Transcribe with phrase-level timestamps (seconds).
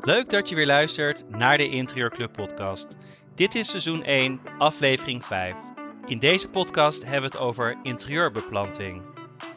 [0.00, 2.86] Leuk dat je weer luistert naar de Interieurclub podcast.
[3.34, 5.54] Dit is seizoen 1, aflevering 5.
[6.06, 9.02] In deze podcast hebben we het over interieurbeplanting.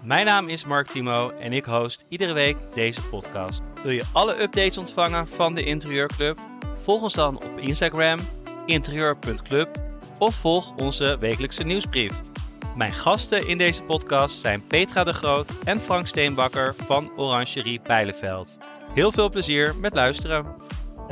[0.03, 3.61] Mijn naam is Mark Timo en ik host iedere week deze podcast.
[3.83, 6.39] Wil je alle updates ontvangen van de Interieurclub?
[6.81, 8.19] Volg ons dan op Instagram
[8.65, 9.79] interieur.club
[10.17, 12.30] of volg onze wekelijkse nieuwsbrief.
[12.75, 18.57] Mijn gasten in deze podcast zijn Petra de Groot en Frank Steenbakker van Orangerie Bijleveld.
[18.93, 20.45] Heel veel plezier met luisteren.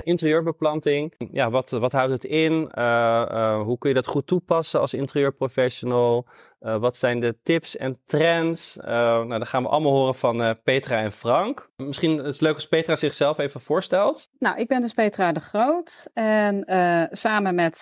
[0.03, 2.53] Interieurbeplanting, ja, wat, wat houdt het in?
[2.53, 2.83] Uh,
[3.31, 6.27] uh, hoe kun je dat goed toepassen als interieurprofessional?
[6.61, 8.75] Uh, wat zijn de tips en trends?
[8.75, 11.69] nou, dan gaan we allemaal horen van Petra en Frank.
[11.75, 14.29] Misschien is het leuk als Petra zichzelf even voorstelt.
[14.39, 16.09] Nou, ik ben dus Petra de Groot.
[16.13, 16.63] En
[17.11, 17.79] samen met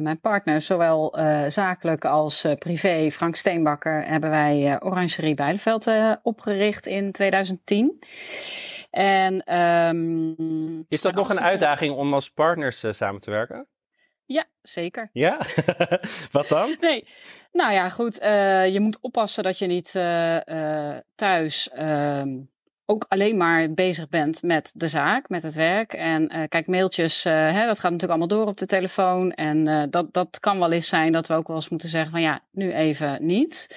[0.00, 1.16] mijn partner, zowel
[1.48, 5.90] zakelijk als privé, Frank Steenbakker, hebben wij Orangerie Bijleveld
[6.22, 7.98] opgericht in 2010.
[8.94, 13.68] En, um, is dat nog een uitdaging om als partners uh, samen te werken?
[14.24, 15.10] Ja, zeker.
[15.12, 15.38] Ja?
[16.32, 16.76] Wat dan?
[16.80, 17.08] Nee,
[17.52, 18.22] nou ja, goed.
[18.22, 22.28] Uh, je moet oppassen dat je niet uh, thuis ehm,
[22.84, 25.92] ook alleen maar bezig bent met de zaak, met het werk.
[25.92, 29.32] En kijk, mailtjes, hè, dat gaat natuurlijk allemaal door op de telefoon.
[29.32, 32.22] En dat, dat kan wel eens zijn dat we ook wel eens moeten zeggen van
[32.22, 33.68] ja, nu even niet.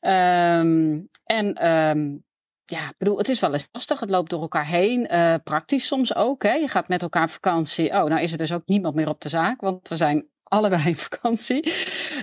[0.00, 2.24] Um, en um,
[2.70, 4.00] ja, ik bedoel, het is wel eens lastig.
[4.00, 5.08] Het loopt door elkaar heen.
[5.10, 6.42] Uh, praktisch soms ook.
[6.42, 6.52] Hè.
[6.52, 7.90] Je gaat met elkaar op vakantie.
[7.90, 9.60] Oh, nou is er dus ook niemand meer op de zaak.
[9.60, 11.72] Want we zijn allebei in vakantie.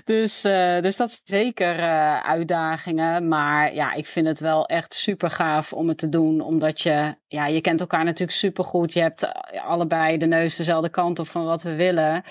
[0.03, 3.28] Dus, uh, dus dat is zeker uh, uitdagingen.
[3.28, 6.42] Maar ja, ik vind het wel echt super gaaf om het te doen.
[6.42, 8.94] Omdat je, ja, je kent elkaar natuurlijk super goed.
[8.94, 9.31] Je hebt
[9.66, 12.23] allebei de neus dezelfde kant op van wat we willen.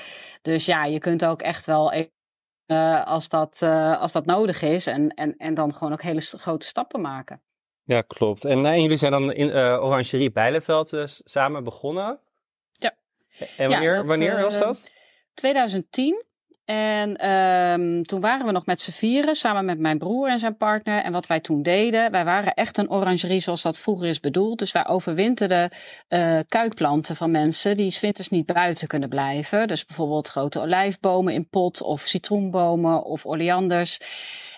[0.43, 3.63] Dus ja, je kunt ook echt wel uh, als, dat,
[3.99, 4.87] als dat nodig is.
[4.87, 7.41] En, en, en dan gewoon ook hele grote stappen maken.
[7.87, 8.45] Ja, klopt.
[8.45, 12.19] En, nee, jullie zijn dan in uh, Orangerie Bijleveld uh, samen begonnen.
[12.73, 12.95] Ja.
[13.57, 14.91] En wanneer, ja, dat, wanneer was dat?
[15.35, 16.25] 2010.
[16.65, 20.57] En um, toen waren we nog met z'n vieren, samen met mijn broer en zijn
[20.57, 21.03] partner.
[21.03, 24.59] En wat wij toen deden, wij waren echt een orangerie zoals dat vroeger is bedoeld.
[24.59, 25.71] Dus wij overwinterden
[26.09, 29.69] uh, kuitplanten van mensen die winters niet buiten kunnen blijven.
[29.69, 34.01] Dus bijvoorbeeld grote olijfbomen in pot of citroenbomen of oleanders.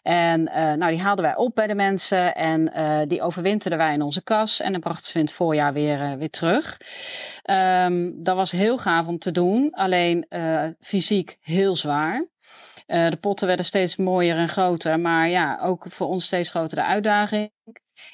[0.02, 3.92] En uh, nou, die haalden wij op bij de mensen en uh, die overwinterden wij
[3.92, 4.60] in onze kas.
[4.60, 6.80] En dan brachten ze in het voorjaar weer, uh, weer terug.
[7.84, 10.26] Um, dat was heel gaaf om te doen, alleen
[10.80, 12.26] fysiek heel zwaar.
[12.86, 17.50] de potten werden steeds mooier en groter, maar ja, ook voor ons steeds grotere uitdaging.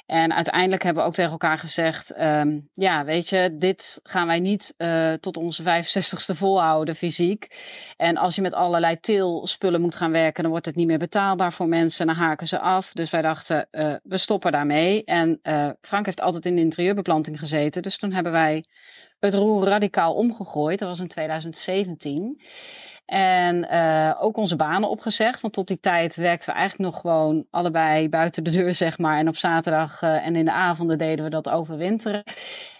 [0.06, 4.40] En uiteindelijk hebben we ook tegen elkaar gezegd: um, ja, weet je, dit gaan wij
[4.40, 7.46] niet uh, tot onze 65ste volhouden fysiek.
[7.96, 11.52] En als je met allerlei teelspullen moet gaan werken, dan wordt het niet meer betaalbaar
[11.52, 12.06] voor mensen.
[12.06, 12.92] Dan haken ze af.
[12.92, 15.04] Dus wij dachten: uh, we stoppen daarmee.
[15.04, 17.82] En uh, Frank heeft altijd in de interieurbeplanting gezeten.
[17.82, 18.64] Dus toen hebben wij
[19.18, 20.78] het roer radicaal omgegooid.
[20.78, 22.40] Dat was in 2017.
[23.04, 25.40] En uh, ook onze banen opgezegd.
[25.40, 29.18] Want tot die tijd werkten we eigenlijk nog gewoon allebei buiten de deur, zeg maar.
[29.18, 32.22] En op zaterdag uh, en in de avonden deden we dat overwinteren.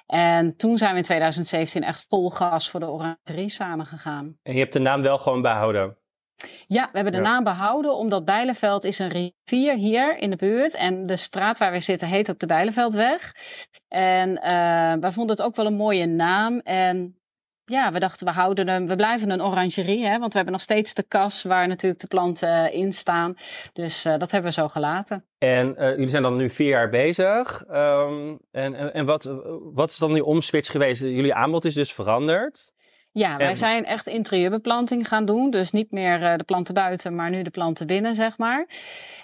[0.07, 4.39] En toen zijn we in 2017 echt vol gas voor de Orangerie samengegaan.
[4.43, 5.97] En je hebt de naam wel gewoon behouden?
[6.67, 7.25] Ja, we hebben de ja.
[7.25, 10.75] naam behouden omdat Bijleveld is een rivier hier in de buurt.
[10.75, 13.35] En de straat waar we zitten heet ook de Bijleveldweg.
[13.89, 14.43] En uh,
[15.01, 16.59] wij vonden het ook wel een mooie naam.
[16.59, 17.19] En
[17.65, 20.63] ja, we dachten we houden hem, we blijven een orangerie, hè, want we hebben nog
[20.63, 23.37] steeds de kas waar natuurlijk de planten in staan.
[23.73, 25.25] Dus uh, dat hebben we zo gelaten.
[25.39, 27.65] En uh, jullie zijn dan nu vier jaar bezig.
[27.71, 29.31] Um, en en, en wat,
[29.73, 31.01] wat is dan die omswitch geweest?
[31.01, 32.73] Jullie aanbod is dus veranderd.
[33.17, 33.57] Ja, wij en...
[33.57, 35.51] zijn echt interieurbeplanting gaan doen.
[35.51, 38.67] Dus niet meer uh, de planten buiten, maar nu de planten binnen, zeg maar.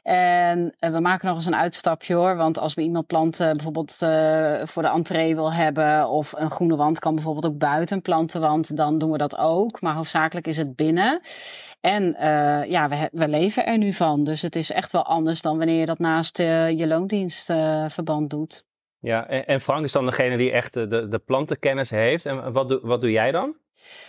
[0.02, 2.36] En uh, we maken nog eens een uitstapje hoor.
[2.36, 6.08] Want als we iemand planten bijvoorbeeld uh, voor de entree wil hebben...
[6.08, 8.76] of een groene wand kan bijvoorbeeld ook buiten een plantenwand...
[8.76, 9.80] dan doen we dat ook.
[9.80, 11.20] Maar hoofdzakelijk is het binnen.
[11.80, 12.16] En
[12.68, 14.24] ja, we, we leven er nu van.
[14.24, 18.64] Dus het is echt wel anders dan wanneer je dat naast je loondienstverband doet.
[19.00, 22.26] Ja, en, Frank is dan degene die echt de, de plantenkennis heeft.
[22.26, 23.54] En wat, wat doe jij dan?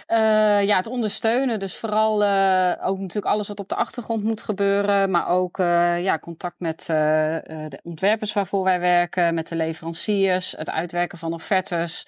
[0.07, 0.17] Uh,
[0.63, 1.59] ja, het ondersteunen.
[1.59, 5.11] Dus vooral uh, ook natuurlijk alles wat op de achtergrond moet gebeuren.
[5.11, 9.33] Maar ook uh, ja, contact met de ontwerpers waarvoor wij werken.
[9.33, 10.51] Met de leveranciers.
[10.57, 12.07] Het uitwerken van offertes.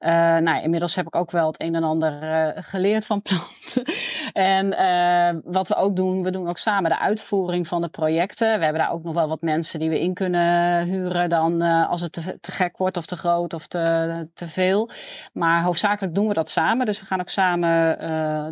[0.00, 3.94] Uh, nou, inmiddels heb ik ook wel het een en ander uh, geleerd van planten.
[4.32, 8.58] en uh, wat we ook doen, we doen ook samen de uitvoering van de projecten.
[8.58, 12.00] We hebben daar ook nog wel wat mensen die we in kunnen huren dan als
[12.00, 14.90] het te, te, gek wordt of te groot of te, te veel.
[15.32, 16.86] Maar hoofdzakelijk doen we dat samen.
[16.86, 18.00] Dus we gaan ook samen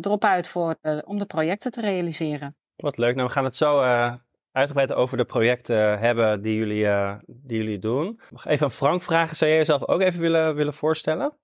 [0.01, 0.75] erop uit voor,
[1.05, 2.55] om de projecten te realiseren.
[2.75, 3.15] Wat leuk.
[3.15, 3.81] Nou, we gaan het zo
[4.55, 6.85] uitgebreid over de projecten hebben die jullie,
[7.25, 8.19] die jullie doen.
[8.29, 9.35] Nog even aan Frank vragen.
[9.35, 11.37] Zou jij jezelf ook even willen, willen voorstellen?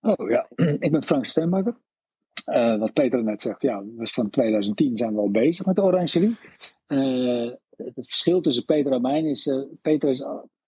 [0.00, 0.46] Oh ja,
[0.78, 1.76] ik ben Frank Steenbakker.
[2.46, 5.82] Uh, wat Peter net zegt, ja, dus van 2010 zijn we al bezig met de
[5.82, 6.36] orangerie.
[6.86, 9.50] Uh, het verschil tussen Peter en mij is,
[9.82, 10.18] Peter is,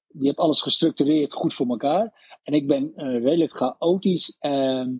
[0.08, 2.38] die heeft alles gestructureerd goed voor elkaar.
[2.42, 4.90] En ik ben redelijk chaotisch ehm,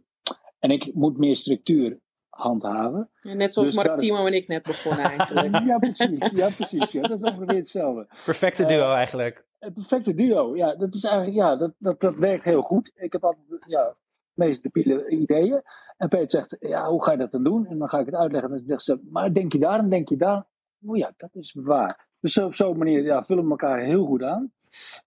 [0.59, 1.99] en ik moet meer structuur
[2.37, 3.11] handhaven.
[3.21, 4.27] Ja, net zoals dus Mark Timo is...
[4.27, 5.65] en ik net begonnen eigenlijk.
[5.71, 6.31] ja, precies.
[6.31, 7.03] Ja, precies ja.
[7.03, 8.07] Dat is ongeveer hetzelfde.
[8.25, 9.47] Perfecte duo eigenlijk.
[9.59, 10.75] Het perfecte duo, ja.
[10.75, 12.93] Dat is eigenlijk, ja, dat, dat, dat werkt heel goed.
[12.95, 13.97] Ik heb altijd, ja,
[14.33, 15.63] meest debiele ideeën.
[15.97, 17.67] En Peter zegt, ja, hoe ga je dat dan doen?
[17.67, 18.51] En dan ga ik het uitleggen.
[18.51, 20.47] En dan zegt ze, maar denk je daar en denk je daar?
[20.87, 22.09] Oh ja, dat is waar.
[22.21, 24.53] Dus op zo'n manier ja, vullen we elkaar heel goed aan.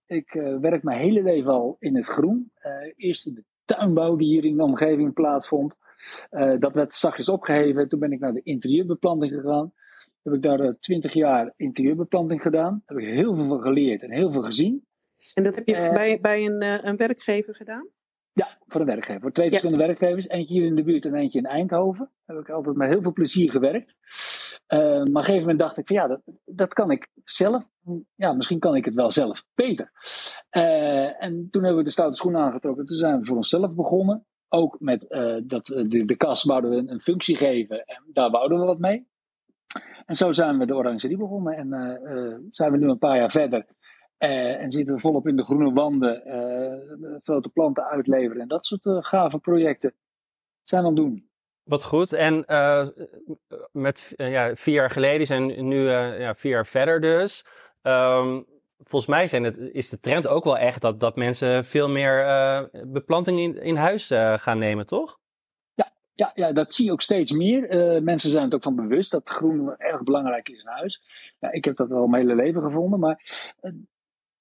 [0.06, 2.52] Ik uh, werk mijn hele leven al in het groen.
[2.62, 5.76] Uh, eerst in de tuinbouw die hier in de omgeving plaatsvond.
[6.30, 7.88] Uh, dat werd zachtjes opgeheven.
[7.88, 9.72] Toen ben ik naar de interieurbeplanting gegaan.
[10.22, 12.82] Heb ik daar twintig jaar interieurbeplanting gedaan.
[12.86, 14.86] Heb ik heel veel van geleerd en heel veel gezien.
[15.34, 17.88] En dat heb je bij, bij een, een werkgever gedaan?
[18.32, 19.20] Ja, voor een werkgever.
[19.20, 20.28] Voor twee verschillende werkgevers.
[20.28, 22.10] Eentje hier in de buurt en eentje in Eindhoven.
[22.24, 23.94] Daar heb ik altijd met heel veel plezier gewerkt.
[24.74, 27.68] Uh, maar op een gegeven moment dacht ik van ja, dat, dat kan ik zelf.
[28.14, 29.90] Ja, misschien kan ik het wel zelf beter.
[30.56, 32.86] Uh, en toen hebben we de stoute schoen aangetrokken.
[32.86, 34.26] Toen zijn we voor onszelf begonnen.
[34.48, 37.84] Ook met uh, dat, de, de kas wouden we een, functie geven.
[37.84, 39.06] En daar wouden we wat mee.
[40.06, 41.56] En zo zijn we de Orangerie begonnen.
[41.56, 43.66] En zijn we nu een paar jaar verder.
[44.18, 46.22] En zitten we volop in de groene wanden,
[47.18, 49.94] grote planten uitleveren en dat soort gave projecten
[50.64, 51.28] zijn we aan doen.
[51.62, 52.12] Wat goed.
[52.12, 52.44] En
[53.72, 57.46] met ja, vier jaar geleden zijn nu ja, vier jaar verder dus.
[57.82, 58.46] Um,
[58.78, 62.70] volgens mij zijn het, is de trend ook wel echt dat, dat mensen veel meer
[62.86, 65.18] beplanting in, in huis gaan nemen, toch?
[65.74, 68.02] Ja, ja, ja, dat zie je ook steeds meer.
[68.02, 71.02] mensen zijn het ook van bewust dat groen erg belangrijk is in huis.
[71.50, 73.22] Ik heb dat wel mijn hele leven gevonden, maar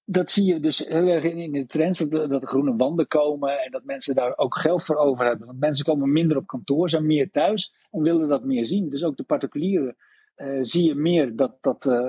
[0.10, 3.72] dat zie je dus heel erg in, de trends, dat, dat groene wanden komen en
[3.72, 5.48] dat mensen daar ook geld voor over hebben.
[5.48, 8.90] Want mensen komen minder op kantoor, zijn meer thuis en willen dat meer zien.
[8.90, 9.96] Dus ook de particulieren
[10.62, 12.02] zie je meer dat dat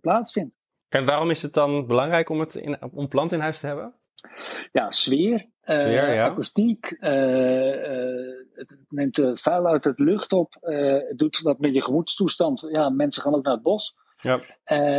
[0.00, 0.59] plaatsvindt.
[0.90, 3.94] En waarom is het dan belangrijk om, het in, om plant in huis te hebben?
[4.72, 6.24] Ja, sfeer, sfeer uh, ja.
[6.24, 6.96] akoestiek,
[8.54, 12.68] het neemt vuil uit het lucht op, het doet wat met je gemoedstoestand.
[12.70, 13.96] Ja, mensen gaan ook naar het bos.
[14.20, 14.40] Ja.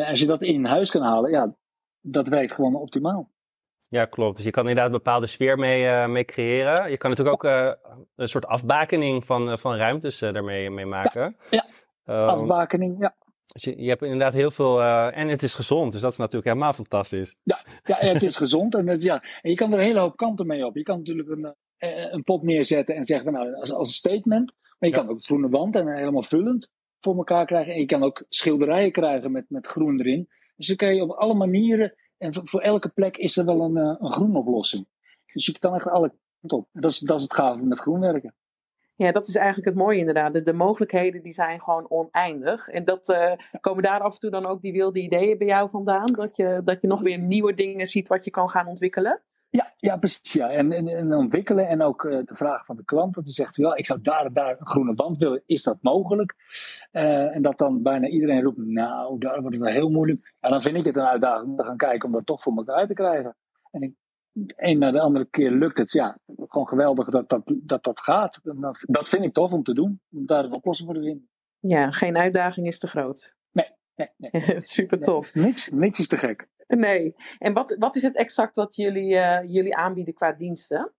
[0.08, 1.56] als je dat in huis kan halen, ja,
[2.02, 3.30] dat werkt gewoon optimaal.
[3.90, 4.36] Ja, klopt.
[4.36, 6.90] Dus je kan inderdaad een bepaalde sfeer mee, mee creëren.
[6.90, 7.52] Je kan natuurlijk ook
[8.16, 11.36] een soort afbakening van, van ruimtes daarmee mee maken.
[11.50, 11.66] Ja,
[12.06, 12.24] ja.
[12.24, 13.16] Um, afbakening, ja.
[13.52, 16.46] Dus je, je hebt inderdaad heel veel, en het is gezond, dus dat is natuurlijk
[16.46, 17.36] helemaal fantastisch.
[17.44, 20.18] Ja, ja het is gezond en, het, ja, en je kan er een hele hoop
[20.18, 20.76] kanten mee op.
[20.76, 21.56] Je kan natuurlijk een,
[22.14, 24.54] een pot neerzetten en zeggen, nou, als, als een statement.
[24.80, 27.74] Maar je kan ook groene wand en helemaal vullend voor elkaar krijgen.
[27.74, 30.30] En je kan ook schilderijen krijgen met, met groen erin.
[30.56, 33.78] Dus dan kan je op alle manieren, en voor elke plek is er wel een,
[33.78, 34.88] eh, een groen oplossing.
[35.34, 36.70] Dus je kan echt alle kanten op.
[36.72, 38.36] Dat is, dat is het gave met groen werken.
[39.06, 40.34] Ja, dat is eigenlijk het mooie inderdaad.
[40.34, 42.68] De, de mogelijkheden die zijn gewoon oneindig.
[42.68, 43.32] En dat, uh,
[43.62, 46.14] komen daar af en toe dan ook die wilde ideeën bij jou vandaan?
[46.14, 49.22] Dat je, dat je nog weer nieuwe dingen ziet wat je kan gaan ontwikkelen?
[49.50, 50.34] Ja, ja precies.
[50.34, 50.50] Ja.
[50.50, 53.14] En, en, en ontwikkelen en ook uh, de vraag van de klant.
[53.14, 55.44] Dat hij zegt, ja, ik zou daar daar een groene band willen.
[55.46, 56.36] Is dat mogelijk?
[56.92, 60.34] Uh, en dat dan bijna iedereen roept, nou, daar wordt het wel heel moeilijk.
[60.40, 62.56] En dan vind ik het een uitdaging om te gaan kijken om dat toch voor
[62.56, 63.36] elkaar te krijgen.
[63.72, 63.94] En ik,
[64.56, 65.92] een na de andere keer lukt het.
[65.92, 68.40] Ja, gewoon geweldig dat dat, dat, dat gaat.
[68.44, 70.02] Dat, dat vind ik tof om te doen.
[70.12, 71.30] Om daar een oplossing voor te vinden.
[71.60, 73.36] Ja, geen uitdaging is te groot.
[73.52, 74.62] Nee, nee, nee.
[74.62, 75.34] Super tof.
[75.34, 76.48] niks, niks is te gek.
[76.68, 77.16] Nee.
[77.40, 80.92] En wat, wat is het exact wat jullie, uh, jullie aanbieden qua diensten?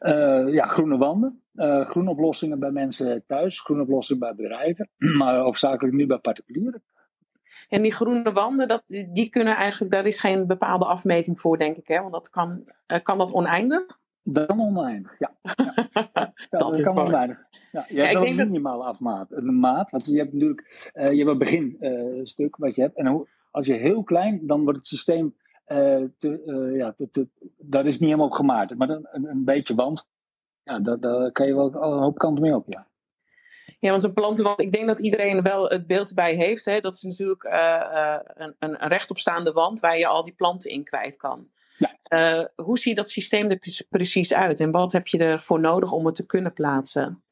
[0.00, 1.42] Uh, ja, groene wanden.
[1.54, 3.60] Uh, groene oplossingen bij mensen thuis.
[3.60, 4.90] Groene oplossingen bij bedrijven.
[5.18, 6.82] Maar hoofdzakelijk nu bij particulieren.
[7.68, 11.76] En die groene wanden, dat, die kunnen eigenlijk, daar is geen bepaalde afmeting voor, denk
[11.76, 11.88] ik.
[11.88, 12.00] Hè?
[12.00, 12.64] Want dat kan,
[13.02, 14.00] kan dat oneindig?
[14.22, 15.32] Dat kan oneindig, ja.
[16.50, 17.44] dat, kan oneindig.
[17.72, 19.32] Ja, je hebt ja, een minimale afmaat.
[19.32, 22.96] Een maat, want je hebt natuurlijk uh, je hebt een beginstuk wat je hebt.
[22.96, 25.34] En hoe, als je heel klein, dan wordt het systeem
[25.66, 27.28] uh, te, uh, ja, te, te,
[27.58, 28.76] daar is niet helemaal op gemaakt.
[28.76, 30.08] Maar een, een, een beetje wand,
[30.62, 32.86] ja, daar, daar kan je wel een hoop kanten mee op, ja.
[33.82, 36.64] Ja, want een plantenwand, ik denk dat iedereen wel het beeld bij heeft.
[36.64, 36.80] Hè?
[36.80, 41.16] Dat is natuurlijk uh, een, een rechtopstaande wand waar je al die planten in kwijt
[41.16, 41.48] kan.
[41.78, 42.50] Ja.
[42.56, 46.14] hoe ziet dat systeem er precies uit en wat heb je ervoor nodig om het
[46.14, 47.22] te kunnen plaatsen?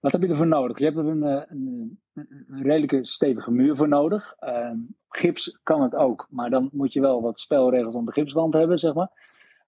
[0.00, 0.78] Wat heb je ervoor nodig?
[0.78, 4.34] Je hebt er een, een, een redelijke stevige muur voor nodig.
[4.40, 4.70] Uh,
[5.08, 8.78] gips kan het ook, maar dan moet je wel wat spelregels om de gipswand hebben,
[8.78, 9.10] zeg maar.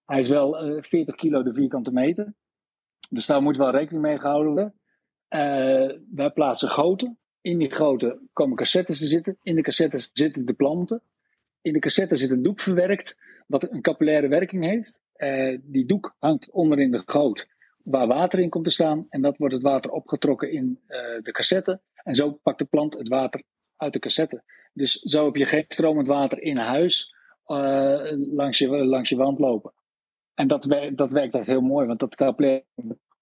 [0.05, 2.35] Hij is wel uh, 40 kilo de vierkante meter.
[3.11, 4.75] Dus daar moet wel rekening mee gehouden worden.
[5.31, 7.19] Uh, wij plaatsen goten.
[7.41, 9.39] In die goten komen cassettes te zitten.
[9.43, 11.03] In de cassettes zitten de planten.
[11.61, 15.01] In de cassette zit een doek verwerkt, wat een capillaire werking heeft.
[15.17, 17.49] Uh, die doek hangt onderin de goot,
[17.83, 19.07] waar water in komt te staan.
[19.09, 21.81] En dat wordt het water opgetrokken in uh, de cassette.
[21.95, 23.43] En zo pakt de plant het water
[23.77, 24.43] uit de cassette.
[24.73, 27.15] Dus zo heb je geen stromend water in huis
[28.35, 29.73] langs, je, langs je wand lopen.
[30.35, 32.65] En dat, werkt, dat werkt echt heel mooi, want dat capillaire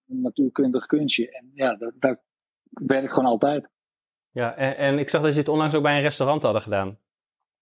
[0.06, 1.30] natuurkundig kunstje.
[1.30, 2.18] En ja, dat, dat
[2.70, 3.68] werkt gewoon altijd.
[4.30, 6.98] Ja, en, en ik zag dat je het onlangs ook bij een restaurant hadden gedaan.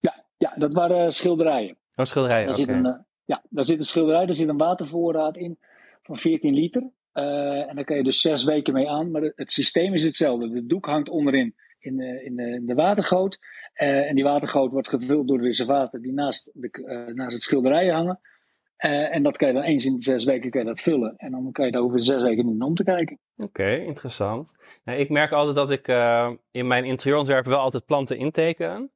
[0.01, 1.77] Ja, ja dat waren schilderijen.
[1.95, 5.37] Oh, schilderijen, daar zit een, uh, Ja, daar zit een schilderij, daar zit een watervoorraad
[5.37, 5.59] in
[6.03, 6.91] van 14 liter.
[7.15, 9.11] Uh, en daar kan je dus zes weken mee aan.
[9.11, 10.49] Maar het systeem is hetzelfde.
[10.49, 13.39] De doek hangt onderin in de, in de, in de watergoot.
[13.83, 17.89] Uh, en die watergoot wordt gevuld door de reservaten die naast, de, naast het schilderij
[17.89, 18.21] hangen.
[18.79, 21.15] Uh, en dat kan je dan eens in de zes weken kan je dat vullen.
[21.17, 23.19] En dan kan je daar over zes weken niet om te kijken.
[23.37, 24.55] Oké, okay, interessant.
[24.85, 28.91] Nou, ik merk altijd dat ik uh, in mijn interieurontwerp wel altijd planten inteken.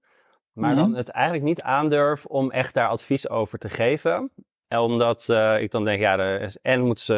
[0.53, 0.89] Maar mm -hmm.
[0.89, 4.33] dan het eigenlijk niet aandurf om echt daar advies over te geven.
[4.69, 7.15] Omdat uh, ik dan denk, ja, er, is, en moet ze,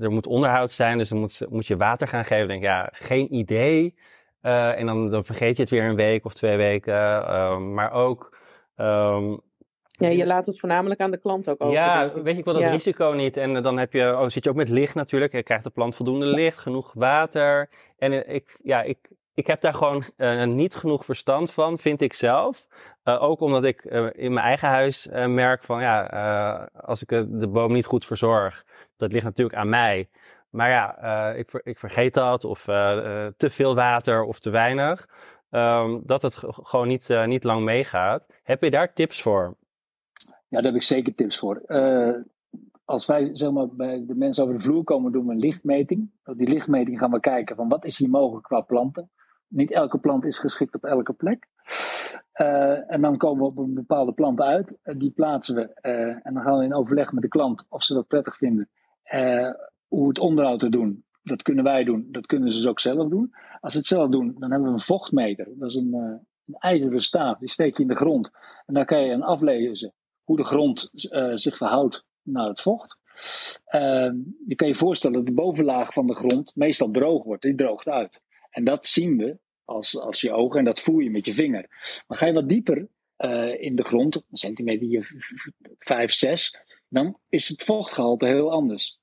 [0.00, 2.48] er moet onderhoud zijn, dus dan moet, moet je water gaan geven.
[2.48, 3.94] Dan denk ik, ja, geen idee.
[4.40, 6.94] en dan, dan vergeet je het weer een week of twee weken.
[7.74, 8.36] maar ook...
[8.76, 9.46] Um,
[9.98, 11.74] ja, je laat het voornamelijk aan de klant ook over.
[11.74, 12.70] Ja, weet je, ik wil dat ja.
[12.70, 13.36] risico niet.
[13.36, 15.32] En dan heb je, oh, zit je ook met licht natuurlijk.
[15.32, 17.68] Je krijgt de plant voldoende licht, genoeg water.
[17.98, 18.98] En ik, ja, ik,
[19.34, 22.66] ik heb daar gewoon uh, niet genoeg verstand van, vind ik zelf.
[23.04, 27.48] Uh, ook omdat ik uh, in mijn eigen huis merk van, ja, als ik de
[27.48, 28.64] boom niet goed verzorg,
[28.96, 30.08] dat ligt natuurlijk aan mij.
[30.50, 32.62] Maar ja, ik, ik vergeet dat, of
[33.36, 35.08] te veel water of te weinig.
[35.50, 38.26] Um, dat het gewoon niet, niet lang meegaat.
[38.42, 39.56] Heb je daar tips voor?
[40.48, 41.62] Ja, daar heb ik zeker tips voor.
[41.66, 42.14] Uh,
[42.84, 46.10] als wij zeg maar, bij de mensen over de vloer komen, doen we een lichtmeting.
[46.24, 49.10] Op die lichtmeting gaan we kijken van wat is hier mogelijk qua planten.
[49.48, 51.46] Niet elke plant is geschikt op elke plek.
[52.40, 54.78] Uh, en dan komen we op een bepaalde plant uit.
[54.84, 55.74] Uh, die plaatsen we.
[56.22, 58.68] en dan gaan we in overleg met de klant of ze dat prettig vinden.
[59.88, 61.04] hoe het onderhoud te doen.
[61.22, 62.08] Dat kunnen wij doen.
[62.10, 63.34] Dat kunnen ze dus ook zelf doen.
[63.60, 65.48] Als ze het zelf doen, dan hebben we een vochtmeter.
[65.56, 65.92] Dat is een,
[66.46, 67.38] een ijzeren staaf.
[67.38, 68.30] Die steek je in de grond.
[68.66, 69.92] En dan kan je een aflezen
[70.28, 72.96] hoe de grond uh, zich verhoudt naar het vocht.
[73.70, 74.10] Uh,
[74.46, 77.42] je kan je voorstellen dat de bovenlaag van de grond meestal droog wordt.
[77.42, 78.22] Die droogt uit.
[78.50, 81.66] En dat zien we als, als je ogen en dat voel je met je vinger.
[82.06, 85.12] Maar ga je wat dieper uh, in de grond, een centimeter
[85.78, 89.00] 5, 6, dan is het vochtgehalte heel anders.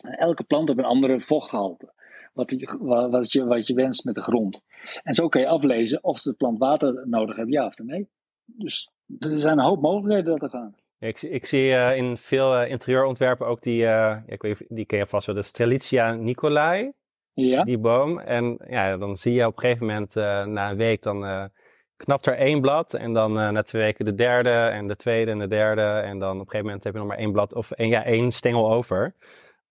[0.00, 1.92] Elke plant heeft een andere vochtgehalte.
[2.32, 2.78] Wat je,
[3.10, 4.62] wat, je, wat je wenst met de grond.
[5.02, 8.08] En zo kan je aflezen of de plant water nodig heeft, ja of nee.
[8.44, 10.74] Dus er zijn een hoop mogelijkheden dat te gaan.
[10.98, 14.84] Ik, ik zie uh, in veel uh, interieurontwerpen ook die, uh, ja, ik weet, die
[14.84, 16.92] ken je vast wel, de Strelitzia nicolai.
[17.32, 17.64] Ja.
[17.64, 18.18] Die boom.
[18.18, 20.14] En ja, dan zie je op een gegeven moment
[20.54, 21.50] na een week, dan
[21.96, 22.94] knapt er één blad.
[22.94, 25.82] En dan na twee weken de derde en de tweede en de derde.
[25.82, 28.04] En dan op een gegeven moment heb je nog maar één blad of één, ja,
[28.04, 29.14] één stengel over.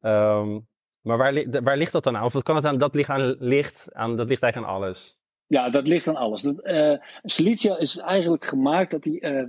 [0.02, 0.68] Um,
[1.02, 2.24] maar waar, waar ligt dat dan aan?
[2.24, 5.19] Of kan het aan, dat ligt aan licht, aan, dat ligt eigenlijk aan alles?
[5.50, 6.44] Ja, dat ligt aan alles.
[6.44, 9.32] Uh, Silicia is eigenlijk gemaakt dat hij.
[9.34, 9.48] Uh,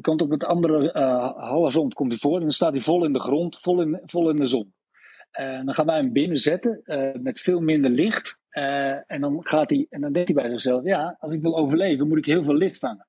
[0.00, 2.34] komt op het andere uh, horizont komt hij voor.
[2.34, 4.74] En dan staat hij vol in de grond, vol in, vol in de zon.
[5.30, 6.82] En dan gaan wij hem binnen zetten
[7.22, 8.40] met veel minder licht.
[9.06, 12.08] en dan gaat hij, en dan denkt hij bij zichzelf: ja, als ik wil overleven,
[12.08, 13.06] moet ik heel veel licht vangen.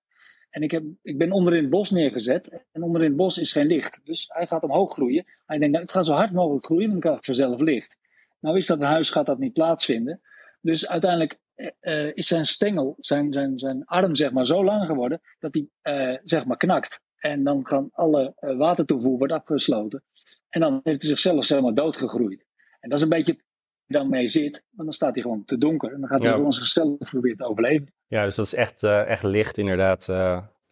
[0.49, 2.65] En ik, heb, ik ben onder in het bos neergezet.
[2.71, 4.01] En onder in het bos is geen licht.
[4.03, 5.25] Dus hij gaat omhoog groeien.
[5.45, 7.97] Hij denkt: nou, ik ga zo hard mogelijk groeien, dan krijg ik vanzelf licht.
[8.39, 10.21] Nou is dat een huis, gaat dat niet plaatsvinden.
[10.61, 11.39] Dus uiteindelijk
[11.81, 15.67] uh, is zijn stengel, zijn, zijn, zijn arm zeg maar zo lang geworden dat hij
[16.11, 17.01] uh, zeg maar knakt.
[17.17, 20.03] En dan kan alle uh, watertoevoer wordt afgesloten.
[20.49, 22.45] En dan heeft hij zichzelf helemaal doodgegroeid.
[22.79, 23.39] En dat is een beetje
[23.87, 25.93] dan mee zit, want dan staat hij gewoon te donker.
[25.93, 26.35] En dan gaat hij ja.
[26.35, 27.93] gewoon zichzelf proberen te overleven.
[28.07, 30.07] Ja, dus dat is echt, echt licht inderdaad.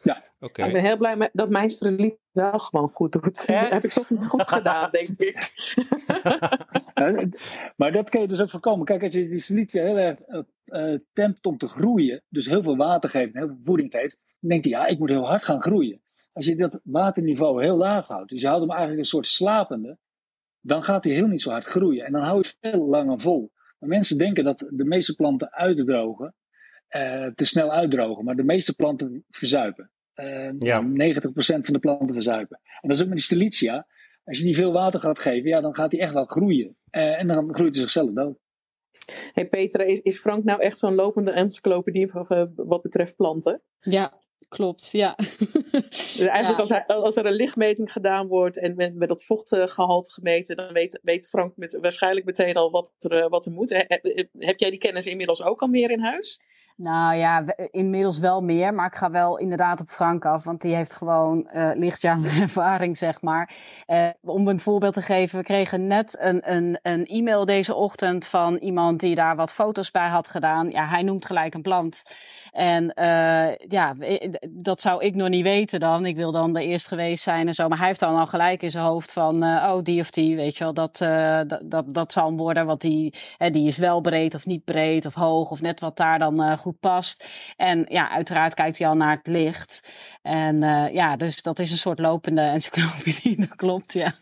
[0.08, 0.24] Ja.
[0.40, 0.68] Okay.
[0.68, 3.46] Ik ben heel blij dat mijn streliet wel gewoon goed doet.
[3.48, 5.52] Dat heb ik toch niet goed gedaan, denk ik.
[7.78, 8.86] maar dat kan je dus ook voorkomen.
[8.86, 10.20] Kijk, als je die strelietje heel erg
[10.66, 14.20] uh, tempt om te groeien, dus heel veel water geeft en heel veel voeding geeft,
[14.40, 16.02] dan denkt hij, ja, ik moet heel hard gaan groeien.
[16.34, 19.98] Als je dat waterniveau heel laag houdt, dus je houdt hem eigenlijk een soort slapende,
[20.62, 22.06] dan gaat hij heel niet zo hard groeien.
[22.06, 23.52] En dan hou je het veel langer vol.
[23.80, 26.36] Maar mensen denken dat de meeste planten uitdrogen,
[26.96, 29.92] uh, te snel uitdrogen, maar de meeste planten verzuipen.
[30.18, 30.84] Uh, ja.
[30.84, 30.86] 90%
[31.38, 32.60] van de planten verzuipen.
[32.64, 33.88] En dat is ook met die Stelicia.
[34.24, 36.76] Als je die veel water gaat geven, ja, dan gaat hij echt wel groeien.
[36.92, 38.38] Uh, en dan groeit hij zichzelf dood.
[39.34, 43.62] Hey Petra, is, is Frank nou echt zo'n lopende encyclopedie uh, wat betreft planten?
[43.80, 45.16] Ja, Klopt, ja.
[46.18, 50.56] Dus eigenlijk Als, als, er een lichtmeting gedaan wordt en met, met dat vochtgehalte gemeten,
[50.56, 53.70] dan weet, weet Frank met, waarschijnlijk meteen al wat er, wat er moet.
[54.40, 56.40] Heb jij die kennis inmiddels ook al meer in huis?
[56.76, 60.76] Nou ja, inmiddels wel meer, maar ik ga wel inderdaad op Frank af, want die
[60.76, 63.56] heeft gewoon uh, lichtjaren ervaring, zeg maar.
[63.88, 68.26] Uh, om een voorbeeld te geven, we kregen net een, een, een e-mail deze ochtend
[68.26, 70.70] van iemand die daar wat foto's bij had gedaan.
[70.70, 72.04] Ja, hij noemt gelijk een plant.
[72.52, 73.96] En uh, ja,
[74.50, 76.06] dat zou ik nog niet weten dan.
[76.06, 77.68] Ik wil dan de eerst geweest zijn en zo.
[77.68, 80.58] Maar hij heeft dan al gelijk in zijn hoofd van, oh, die of die, weet
[80.58, 80.98] je wel, dat,
[81.48, 82.66] dat, dat, dat zal hem worden.
[82.66, 83.14] Want die,
[83.52, 86.80] die is wel breed of niet breed of hoog of net wat daar dan goed
[86.80, 87.28] past.
[87.56, 89.94] En ja, uiteraard kijkt hij al naar het licht.
[90.22, 90.60] En
[90.94, 94.14] ja, dus dat is een soort lopende encyclopedie, dat klopt, ja.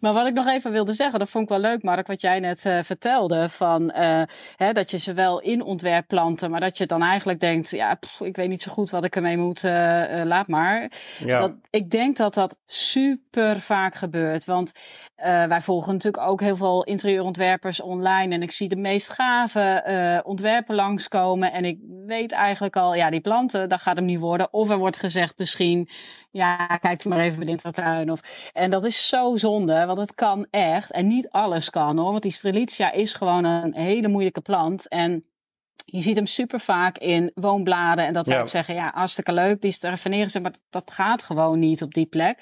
[0.00, 2.40] Maar wat ik nog even wilde zeggen, dat vond ik wel leuk, Mark, wat jij
[2.40, 3.48] net uh, vertelde.
[3.48, 4.22] Van, uh,
[4.56, 7.94] hè, dat je ze wel in ontwerp planten, maar dat je dan eigenlijk denkt: ja,
[7.94, 9.72] pff, ik weet niet zo goed wat ik ermee moet, uh,
[10.24, 10.90] laat maar.
[11.18, 11.40] Ja.
[11.40, 14.44] Dat, ik denk dat dat super vaak gebeurt.
[14.44, 14.72] Want
[15.48, 18.34] wij volgen natuurlijk ook heel veel interieurontwerpers online.
[18.34, 21.52] En ik zie de meest gave ontwerpen langskomen.
[21.52, 24.52] En ik weet eigenlijk al, ja, die planten, dat gaat hem niet worden.
[24.52, 25.88] Of er wordt gezegd misschien
[26.32, 28.12] ja, kijk maar even bij de.
[28.12, 30.90] Of, en dat is zo zonde, want het kan echt.
[30.90, 34.88] En niet alles kan hoor, want die Strelitzia is gewoon een hele moeilijke plant.
[34.88, 35.24] En
[35.84, 38.06] je ziet hem super vaak in woonbladen.
[38.06, 41.58] En dat wil ik zeggen, ja, hartstikke leuk, die stefaneren ze, maar dat gaat gewoon
[41.58, 42.38] niet op die plek.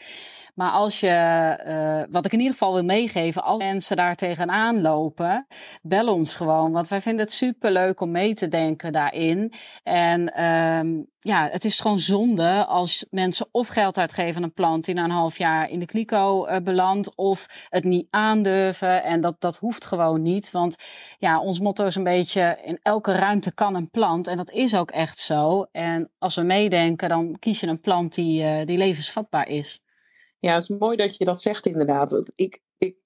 [0.58, 4.80] Maar als je, uh, wat ik in ieder geval wil meegeven, als mensen daar tegenaan
[4.80, 5.46] lopen,
[5.82, 6.72] bel ons gewoon.
[6.72, 9.52] Want wij vinden het super leuk om mee te denken daarin.
[9.82, 14.84] En um, ja, het is gewoon zonde als mensen of geld uitgeven aan een plant
[14.84, 19.02] die na een half jaar in de kliko uh, belandt, of het niet aandurven.
[19.04, 20.50] En dat, dat hoeft gewoon niet.
[20.50, 20.76] Want
[21.18, 24.26] ja, ons motto is een beetje: in elke ruimte kan een plant.
[24.26, 25.66] En dat is ook echt zo.
[25.72, 29.82] En als we meedenken, dan kies je een plant die, uh, die levensvatbaar is.
[30.40, 32.22] Ja, het is mooi dat je dat zegt inderdaad.
[32.34, 32.96] Ik, ik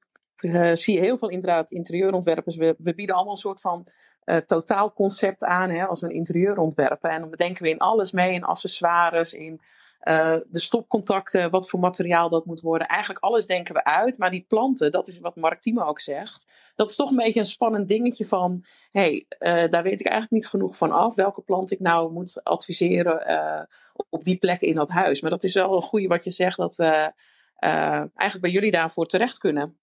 [0.40, 2.56] uh, zie heel veel inderdaad interieurontwerpers.
[2.56, 3.86] We, we bieden allemaal een soort van
[4.24, 7.10] uh, totaalconcept aan hè, als we een interieur ontwerpen.
[7.10, 9.60] En dan bedenken we in alles mee, in accessoires, in
[10.08, 12.86] uh, de stopcontacten, wat voor materiaal dat moet worden.
[12.86, 14.18] Eigenlijk alles denken we uit.
[14.18, 16.72] Maar die planten, dat is wat Mark Thieme ook zegt.
[16.74, 18.64] Dat is toch een beetje een spannend dingetje van...
[18.90, 21.14] hé, hey, uh, daar weet ik eigenlijk niet genoeg van af.
[21.14, 23.62] Welke plant ik nou moet adviseren uh,
[24.10, 25.20] op die plek in dat huis.
[25.20, 27.12] Maar dat is wel een goede wat je zegt, dat we
[27.56, 29.78] eigenlijk bij jullie daarvoor terecht kunnen.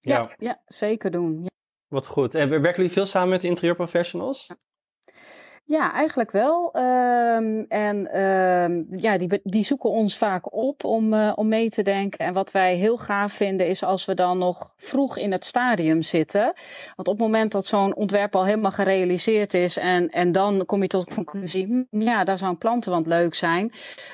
[0.00, 1.40] Ja, ja, ja zeker doen.
[1.42, 1.48] Ja.
[1.88, 2.34] Wat goed.
[2.34, 4.50] En werken jullie veel samen met interieurprofessionals?
[5.64, 6.76] Ja, eigenlijk wel.
[6.76, 11.82] Um, en um, ja, die, die zoeken ons vaak op om, uh, om mee te
[11.82, 12.18] denken.
[12.18, 16.02] En wat wij heel gaaf vinden is als we dan nog vroeg in het stadium
[16.02, 16.52] zitten.
[16.96, 20.82] Want op het moment dat zo'n ontwerp al helemaal gerealiseerd is en, en dan kom
[20.82, 23.72] je tot de conclusie, hm, ja, daar zou een plantenwand leuk zijn.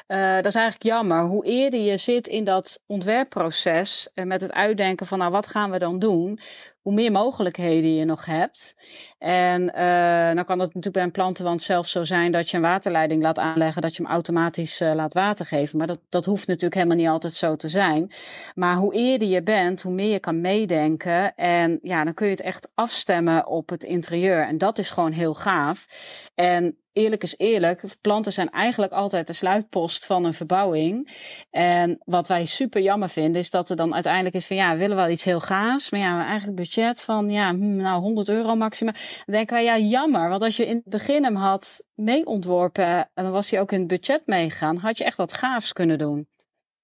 [0.09, 1.25] Uh, dat is eigenlijk jammer.
[1.25, 5.71] Hoe eerder je zit in dat ontwerpproces uh, met het uitdenken van, nou, wat gaan
[5.71, 6.41] we dan doen?
[6.83, 8.77] Hoe meer mogelijkheden je nog hebt.
[9.19, 12.63] En uh, dan kan het natuurlijk bij een plantenwand zelfs zo zijn dat je een
[12.63, 15.79] waterleiding laat aanleggen, dat je hem automatisch uh, laat water geven.
[15.79, 18.13] Maar dat, dat hoeft natuurlijk helemaal niet altijd zo te zijn.
[18.55, 21.35] Maar hoe eerder je bent, hoe meer je kan meedenken.
[21.35, 24.47] En ja, dan kun je het echt afstemmen op het interieur.
[24.47, 25.87] En dat is gewoon heel gaaf.
[26.35, 31.11] En eerlijk is eerlijk, planten zijn eigenlijk altijd de sluitpost van een verbouwing.
[31.51, 34.79] En wat wij super jammer vinden, is dat er dan uiteindelijk is van ja, we
[34.79, 38.55] willen wel iets heel gaas, maar ja, eigenlijk budget van ja, hm, nou 100 euro
[38.55, 38.95] maximaal.
[39.25, 42.85] Dan denken wij ja, jammer, want als je in het begin hem had mee ontworpen
[43.15, 45.99] en dan was hij ook in het budget meegegaan, had je echt wat gaafs kunnen
[45.99, 46.29] doen.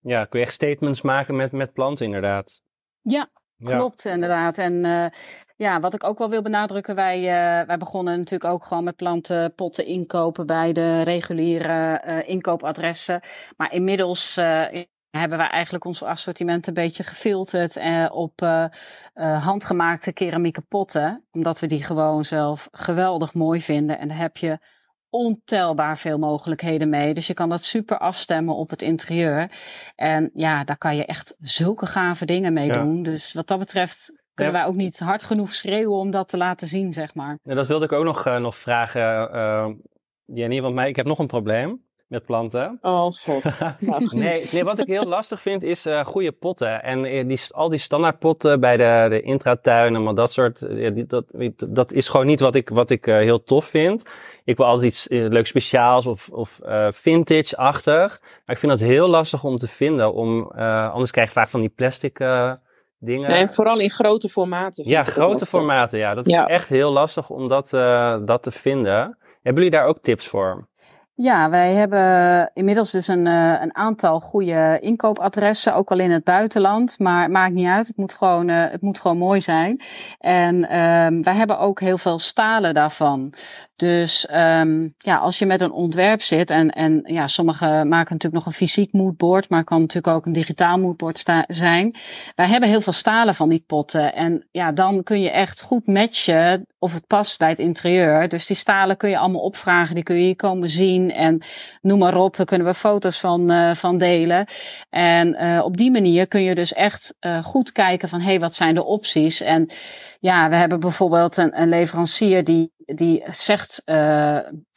[0.01, 2.63] Ja, kun je echt statements maken met, met planten inderdaad.
[3.03, 3.29] Ja,
[3.65, 4.59] Klopt, inderdaad.
[4.59, 5.07] En uh,
[5.57, 8.97] ja, wat ik ook wel wil benadrukken, wij, uh, wij begonnen natuurlijk ook gewoon met
[8.97, 13.21] plantenpotten inkopen bij de reguliere uh, inkoopadressen.
[13.57, 14.35] Maar inmiddels
[15.11, 17.79] hebben wij eigenlijk ons assortiment een beetje gefilterd
[18.11, 18.41] op
[19.41, 21.25] handgemaakte keramieke potten.
[21.33, 23.99] Omdat we die gewoon zelf geweldig mooi vinden.
[23.99, 24.59] En daar heb je
[25.15, 27.15] ontelbaar veel mogelijkheden mee.
[27.15, 29.51] Dus je kan dat super afstemmen op het interieur.
[29.97, 33.03] En ja, daar kan je echt zulke gave dingen mee doen.
[33.03, 36.67] Dus wat dat betreft kunnen wij ook niet hard genoeg schreeuwen om dat te laten
[36.67, 37.39] zien, zeg maar.
[37.43, 39.69] Ja, dat wilde ik ook nog, uh, nog vragen, uh,
[40.25, 42.79] Jenny, want mij, ik heb nog een probleem met planten.
[42.81, 43.45] Oh god.
[44.13, 46.83] nee, nee, wat ik heel lastig vind is uh, goede potten.
[46.83, 51.25] En die, al die standaardpotten bij de, de intratuin en maar dat soort, die, dat,
[51.69, 54.03] dat is gewoon niet wat ik, wat ik uh, heel tof vind.
[54.45, 58.21] Ik wil altijd iets uh, leuk speciaals of, of vintage-achtig.
[58.21, 60.13] Maar ik vind dat heel lastig om te vinden.
[60.13, 60.51] Om,
[60.93, 62.19] anders krijg je vaak van die plastic
[62.99, 63.31] dingen.
[63.31, 64.89] Nee, vooral in grote formaten.
[64.89, 65.99] Ja, grote formaten.
[65.99, 67.71] Ja, dat is echt heel lastig om dat,
[68.27, 69.19] dat te vinden.
[69.43, 70.69] Hebben jullie daar ook tips voor?
[71.17, 76.25] Ja, wij hebben inmiddels dus een, uh, een aantal goede inkoopadressen, ook al in het
[76.25, 76.99] buitenland.
[76.99, 79.81] Maar maakt niet uit, het moet gewoon, uh, het moet gewoon mooi zijn.
[80.19, 83.35] En um, wij hebben ook heel veel stalen daarvan.
[83.77, 88.45] Dus um, ja, als je met een ontwerp zit en, en ja, sommigen maken natuurlijk
[88.45, 91.95] nog een fysiek moodboard, maar het kan natuurlijk ook een digitaal moodboard zijn.
[92.35, 95.87] Wij hebben heel veel stalen van die potten en ja, dan kun je echt goed
[95.87, 98.29] matchen of het past bij het interieur.
[98.29, 101.43] Dus die stalen kun je allemaal opvragen, die kun je hier komen zien en
[101.81, 104.47] noem maar op, daar kunnen we foto's van, uh, van delen.
[104.91, 108.41] En uh, op die manier kun je dus echt uh, goed kijken van hé, hey,
[108.41, 109.41] wat zijn de opties?
[109.41, 109.69] En
[110.21, 113.83] ja, we hebben bijvoorbeeld een, een leverancier die, die zegt,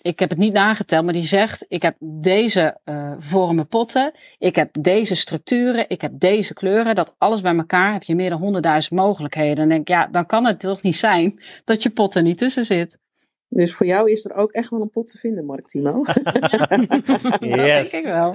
[0.01, 2.77] ik heb het niet nageteld, maar die zegt, ik heb deze
[3.17, 8.03] vormen potten, ik heb deze structuren, ik heb deze kleuren, dat alles bij elkaar heb
[8.03, 9.55] je meer dan honderdduizend mogelijkheden.
[9.55, 12.99] Dan denk ja, dan kan het toch niet zijn dat je potten niet tussen zit.
[13.49, 16.03] Dus voor jou is er ook echt wel een pot te vinden, Mark Timo.
[17.39, 17.91] yes.
[17.91, 18.33] denk ik wel.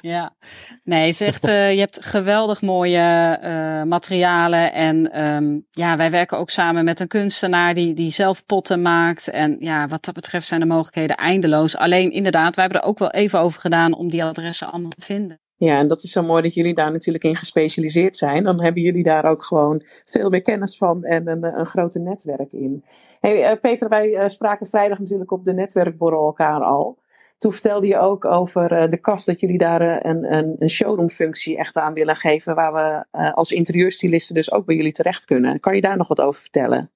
[0.00, 0.36] Ja.
[0.84, 4.72] Nee, zegt, uh, je hebt geweldig mooie uh, materialen.
[4.72, 9.30] En um, ja, wij werken ook samen met een kunstenaar die, die zelf potten maakt.
[9.30, 11.76] En ja, wat dat betreft zijn de mogelijkheden eindeloos.
[11.76, 15.02] Alleen inderdaad, wij hebben er ook wel even over gedaan om die adressen allemaal te
[15.02, 15.40] vinden.
[15.60, 18.44] Ja, en dat is zo mooi dat jullie daar natuurlijk in gespecialiseerd zijn.
[18.44, 22.52] Dan hebben jullie daar ook gewoon veel meer kennis van en een, een grote netwerk
[22.52, 22.84] in.
[23.20, 26.98] Hey, uh, Peter, wij uh, spraken vrijdag natuurlijk op de netwerkborrel elkaar al.
[27.38, 31.76] Toen vertelde je ook over de kast dat jullie daar een, een, een showroomfunctie echt
[31.76, 32.54] aan willen geven.
[32.54, 35.60] Waar we als interieurstylisten dus ook bij jullie terecht kunnen.
[35.60, 36.90] Kan je daar nog wat over vertellen?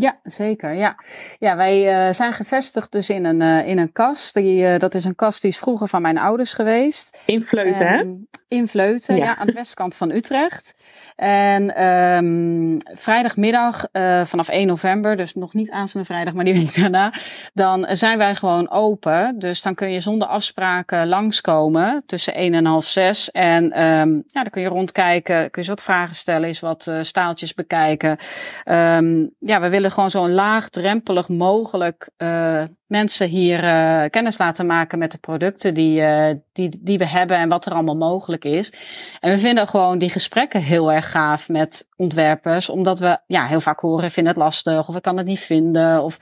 [0.00, 0.72] Ja, zeker.
[0.72, 0.96] Ja,
[1.38, 4.34] ja wij uh, zijn gevestigd dus in een, uh, in een kast.
[4.34, 7.22] Die, uh, dat is een kast die is vroeger van mijn ouders geweest.
[7.26, 7.98] In Vleuten, hè?
[7.98, 8.14] Ehm,
[8.48, 9.24] in Vleuten, ja.
[9.24, 9.36] ja.
[9.36, 10.74] aan de westkant van Utrecht.
[11.18, 16.74] En um, vrijdagmiddag uh, vanaf 1 november, dus nog niet aanstaande vrijdag, maar die week
[16.80, 17.12] daarna,
[17.54, 19.38] dan zijn wij gewoon open.
[19.38, 23.30] Dus dan kun je zonder afspraken langskomen tussen 1 en half 6.
[23.30, 26.98] En um, ja, dan kun je rondkijken, kun je wat vragen stellen, eens wat uh,
[27.02, 28.10] staaltjes bekijken.
[28.64, 33.60] Um, ja, we willen gewoon zo laagdrempelig mogelijk uh, mensen hier
[34.10, 36.02] kennis laten maken met de producten die,
[36.58, 38.72] die, die we hebben en wat er allemaal mogelijk is.
[39.20, 43.60] En we vinden gewoon die gesprekken heel erg gaaf met ontwerpers, omdat we ja, heel
[43.60, 46.18] vaak horen, ik vind het lastig of ik kan het niet vinden of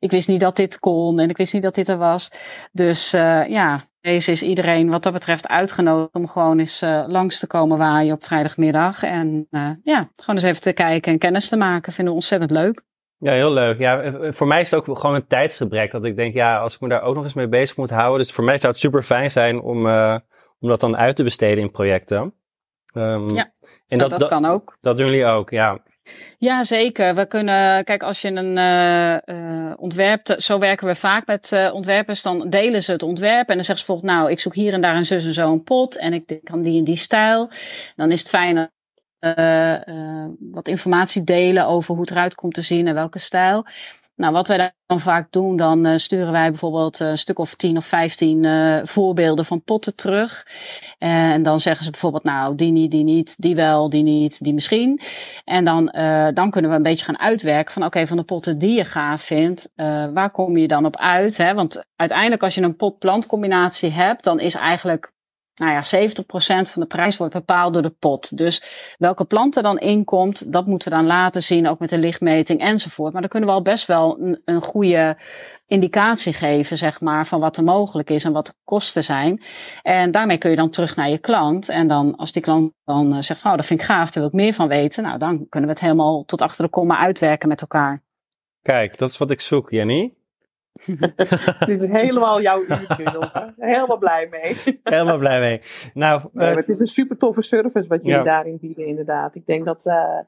[0.00, 2.30] ik wist niet dat dit kon en ik wist niet dat dit er was.
[2.72, 7.46] Dus uh, ja, deze is iedereen wat dat betreft uitgenodigd om gewoon eens langs te
[7.46, 9.02] komen waaien op vrijdagmiddag.
[9.02, 9.46] En
[9.82, 11.92] ja, gewoon eens even te kijken en kennis te maken.
[11.92, 12.86] Vinden we ontzettend leuk.
[13.18, 13.78] Ja, heel leuk.
[13.78, 15.90] Ja, eh, voor mij is het ook gewoon een tijdsgebrek.
[15.90, 18.18] Dat ik denk, ja, als ik me daar ook nog eens mee bezig moet houden.
[18.18, 20.16] Dus voor mij zou het super fijn zijn om, uh,
[20.58, 22.34] om dat dan uit te besteden in projecten.
[22.94, 23.52] Um, ja,
[23.88, 24.78] en dat, dat, dat, kan ook.
[24.80, 25.82] Dat doen jullie ook, ja.
[26.38, 27.14] Ja, zeker.
[27.14, 31.74] We kunnen, kijk, als je een uh, uh, ontwerp, zo werken we vaak met uh,
[31.74, 34.72] ontwerpers, dan delen ze het ontwerp en dan zeggen ze bijvoorbeeld, nou, ik zoek hier
[34.72, 37.50] en daar een zus en zo een pot en ik kan die in die stijl.
[37.96, 38.70] Dan is het fijn
[40.38, 43.64] wat informatie delen over hoe het eruit komt te zien en welke stijl.
[44.18, 47.76] Nou, wat wij dan vaak doen, dan uh, sturen wij bijvoorbeeld een stuk of 10
[47.76, 50.46] of 15 uh, voorbeelden van potten terug.
[50.98, 54.54] En dan zeggen ze bijvoorbeeld, nou, die niet, die niet, die wel, die niet, die
[54.54, 55.00] misschien.
[55.44, 55.84] En dan,
[56.34, 59.22] dan kunnen we een beetje gaan uitwerken van, oké, van de potten die je gaaf
[59.22, 59.72] vindt,
[60.14, 61.36] waar kom je dan op uit?
[61.36, 61.54] Hè?
[61.54, 65.12] Want uiteindelijk als je een pot-plant combinatie hebt, dan is eigenlijk
[65.58, 68.36] nou ja, 70% van de prijs wordt bepaald door de pot.
[68.36, 68.62] Dus
[68.98, 72.60] welke plant er dan inkomt, dat moeten we dan laten zien, ook met de lichtmeting
[72.60, 73.12] enzovoort.
[73.12, 75.16] Maar dan kunnen we al best wel een, een goede
[75.66, 79.42] indicatie geven, zeg maar, van wat er mogelijk is en wat de kosten zijn.
[79.82, 81.68] En daarmee kun je dan terug naar je klant.
[81.68, 84.32] En dan, als die klant dan uh, zegt, oh, dat vind ik gaaf, daar wil
[84.32, 85.02] ik meer van weten.
[85.02, 88.02] Nou, dan kunnen we het helemaal tot achter de komma uitwerken met elkaar.
[88.62, 90.17] Kijk, dat is wat ik zoek, Jenny.
[91.66, 94.56] Dit is helemaal jouw uurtje, Helemaal blij mee.
[94.82, 95.60] helemaal blij mee.
[95.94, 98.22] Nou, nee, het is een super toffe service wat jullie ja.
[98.22, 99.34] daarin bieden, inderdaad.
[99.34, 100.20] Ik denk dat, uh,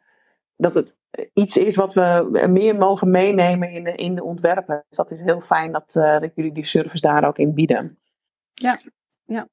[0.57, 0.97] dat het
[1.33, 4.85] iets is wat we meer mogen meenemen in de, in de ontwerpen.
[4.89, 7.99] Dus dat is heel fijn dat, uh, dat jullie die service daar ook in bieden.
[8.53, 8.81] Ja,
[9.25, 9.49] ja.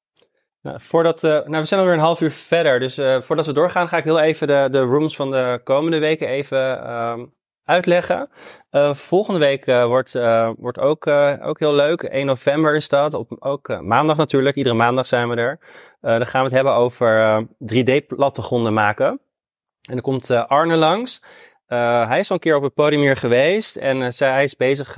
[0.62, 2.80] Nou, voordat, uh, nou, we zijn alweer een half uur verder.
[2.80, 5.98] Dus uh, voordat we doorgaan, ga ik heel even de, de rooms van de komende
[5.98, 7.36] weken even um,
[7.68, 8.28] uitleggen.
[8.70, 11.06] Uh, volgende week uh, wordt, uh, wordt ook,
[11.42, 12.02] ook heel leuk.
[12.02, 13.14] 1 november is dat.
[13.14, 14.56] Op, ook maandag natuurlijk.
[14.56, 15.58] Iedere maandag zijn we er.
[16.00, 19.06] dan gaan we het hebben over 3D-plattegronden maken.
[19.06, 21.24] En dan komt Arne langs.
[21.66, 23.76] hij is al een keer op het podium hier geweest.
[23.76, 24.96] En zij, hij is bezig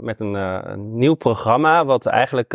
[0.00, 1.84] met een, een, nieuw programma.
[1.84, 2.52] Wat eigenlijk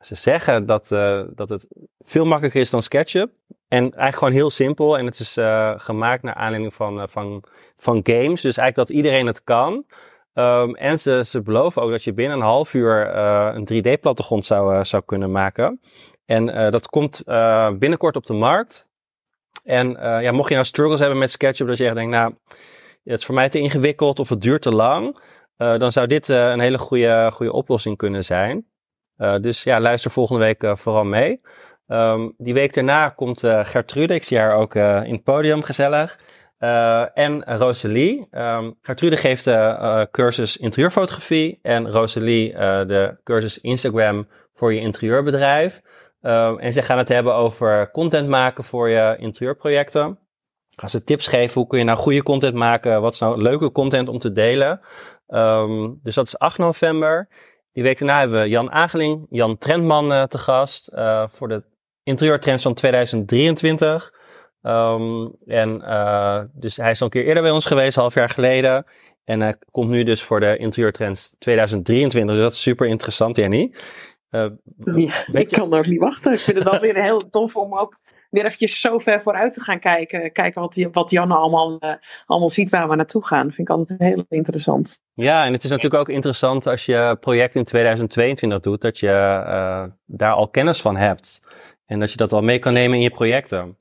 [0.00, 0.88] ze zeggen dat,
[1.34, 1.66] dat het
[2.00, 3.30] veel makkelijker is dan SketchUp.
[3.68, 4.98] En eigenlijk gewoon heel simpel.
[4.98, 7.44] En het is uh, gemaakt naar aanleiding van, uh, van,
[7.76, 8.40] van games.
[8.40, 9.84] Dus eigenlijk dat iedereen het kan.
[10.34, 14.84] Ehm, en ze, ze beloven ook dat je binnen een half uur een 3D-plattegrond zou,
[14.84, 15.80] zou kunnen maken.
[16.24, 17.22] En dat komt
[17.78, 18.88] binnenkort op de markt.
[19.64, 22.34] En ja, mocht je nou struggles hebben met SketchUp, dat je echt denkt, nou,
[23.04, 25.18] het is voor mij te ingewikkeld of het duurt te lang,
[25.56, 28.66] dan zou dit een hele goede, goede oplossing kunnen zijn.
[29.40, 31.40] dus ja, luister volgende week vooral mee.
[31.88, 35.62] Um, die week daarna komt uh, Gertrude, ik zie haar ook uh, in het podium,
[35.62, 36.18] gezellig.
[36.58, 38.28] Uh, en Rosalie.
[38.30, 42.52] Um, Gertrude geeft de cursus interieurfotografie en Rosalie
[42.86, 45.80] de cursus Instagram voor je interieurbedrijf.
[46.22, 50.18] Um, en ze gaan het hebben over content maken voor je interieurprojecten.
[50.76, 53.00] Gaan ze tips geven, hoe kun je nou goede content maken?
[53.00, 54.80] Wat is nou leuke content om te delen?
[56.02, 57.28] Dus dat is 8 november.
[57.72, 60.90] Die week daarna hebben we Jan Ageling, Jan Trendman te gast
[61.30, 61.62] voor de
[62.06, 64.12] interieurtrends van 2023.
[64.62, 68.28] Um, en uh, dus hij is al een keer eerder bij ons geweest, half jaar
[68.28, 68.84] geleden.
[69.24, 72.34] En hij komt nu dus voor de interieurtrends 2023.
[72.34, 73.74] Dus dat is super interessant, Jenny.
[74.30, 74.46] Uh,
[74.94, 76.32] ja, ik kan er ook niet wachten.
[76.32, 77.98] Ik vind het wel weer heel tof om ook
[78.30, 80.32] weer eventjes zo ver vooruit te gaan kijken.
[80.32, 81.90] Kijken wat, wat Janne allemaal, uh,
[82.26, 83.46] allemaal ziet waar we naartoe gaan.
[83.46, 85.00] Dat vind ik altijd heel interessant.
[85.14, 89.06] Ja, en het is natuurlijk ook interessant als je project in 2022 doet, dat je
[89.46, 91.40] uh, daar al kennis van hebt.
[91.86, 93.76] En dat je dat al mee kan nemen in je projecten.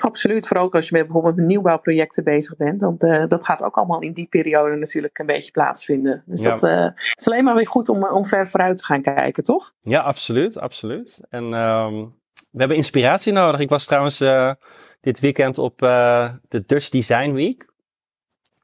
[0.00, 2.82] Absoluut, vooral ook als je met bijvoorbeeld met nieuwbouwprojecten bezig bent.
[2.82, 6.22] Want uh, dat gaat ook allemaal in die periode natuurlijk een beetje plaatsvinden.
[6.26, 9.44] Dus dat uh, is alleen maar weer goed om, om ver vooruit te gaan kijken,
[9.44, 9.74] toch?
[9.80, 11.20] Ja, absoluut, absoluut.
[11.28, 12.14] En um,
[12.50, 13.60] we hebben inspiratie nodig.
[13.60, 14.52] Ik was trouwens uh,
[15.00, 17.68] dit weekend op de Dutch Design Week.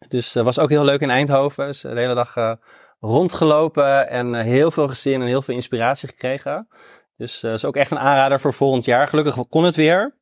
[0.09, 1.67] Dus dat was ook heel leuk in Eindhoven.
[1.67, 2.59] Dus de hele dag
[3.01, 6.69] rondgelopen en heel veel gezien en heel veel inspiratie gekregen.
[7.17, 9.09] Dus dat is ook echt een aanrader voor volgend jaar.
[9.09, 10.17] Gelukkig kon het weer.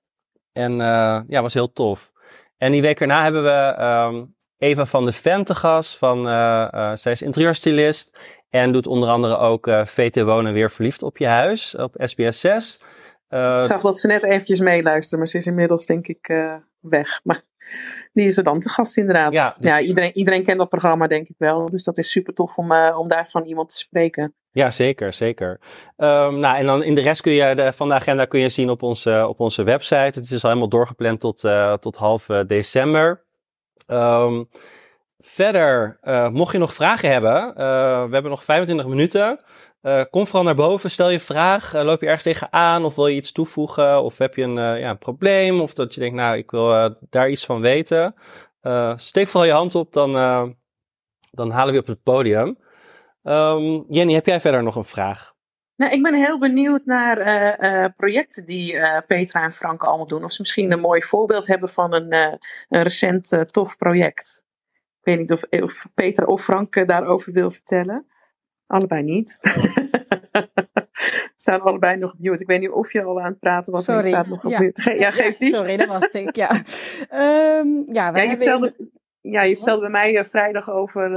[0.52, 2.12] En uh, ja, was heel tof.
[2.56, 5.98] En die week erna hebben we um, Eva van de Ven te gast.
[5.98, 8.18] Van, uh, uh, zij is interieurstylist.
[8.50, 11.74] En doet onder andere ook VT Wonen Weer Verliefd op je huis.
[11.74, 12.82] Op SBS 6.
[13.28, 15.18] ik zag dat ze net eventjes meeluisteren.
[15.18, 16.26] Maar ze is inmiddels denk ik
[16.80, 17.20] weg.
[17.22, 17.42] Maar
[18.12, 19.32] die is er dan te gast inderdaad.
[19.32, 21.70] Ja, ja iedereen, iedereen kent dat programma denk ik wel.
[21.70, 24.34] Dus dat is super tof om, om daarvan iemand te spreken.
[24.54, 25.60] Ja, zeker, zeker.
[25.96, 28.48] Um, nou, en dan in de rest kun je de, van de agenda kun je
[28.48, 30.18] zien op onze, op onze website.
[30.18, 33.24] Het is al helemaal doorgepland tot, uh, tot half uh, december.
[33.86, 34.48] Um,
[35.18, 37.54] verder, uh, mocht je nog vragen hebben,
[38.08, 39.40] we hebben nog 25 minuten.
[40.10, 41.72] Kom vooral naar boven, stel je vraag.
[41.72, 44.02] loop je ergens tegenaan of wil je iets toevoegen?
[44.02, 45.60] Of heb je een, ja, een probleem?
[45.60, 48.14] Of dat je denkt, nou, ik wil daar iets van weten.
[48.96, 50.12] steek vooral je hand op, dan,
[51.30, 52.58] dan halen we je op het podium.
[53.22, 55.32] Um, Jenny, heb jij verder nog een vraag?
[55.76, 60.24] Nou, ik ben heel benieuwd naar projecten die Petra en Frank allemaal doen.
[60.24, 62.12] Of ze misschien een mooi voorbeeld hebben van een,
[62.68, 64.42] een recent tof project.
[65.00, 65.86] Ik weet niet of, of
[66.24, 68.06] of Frank daarover wil vertellen.
[68.66, 69.38] Allebei niet.
[71.44, 72.42] staan allebei nog op mute.
[72.42, 73.84] Ik weet niet of je al aan het praten was.
[73.84, 74.08] Sorry.
[74.08, 74.60] staat nog op ja.
[74.60, 74.94] mute.
[74.98, 75.54] ja, geeft niet.
[75.54, 76.36] Sorry, dat was ik.
[76.36, 76.50] Ja,
[77.60, 81.16] um, ja, wij ja je vertelde ja, je vertelde bij mij uh, vrijdag over uh,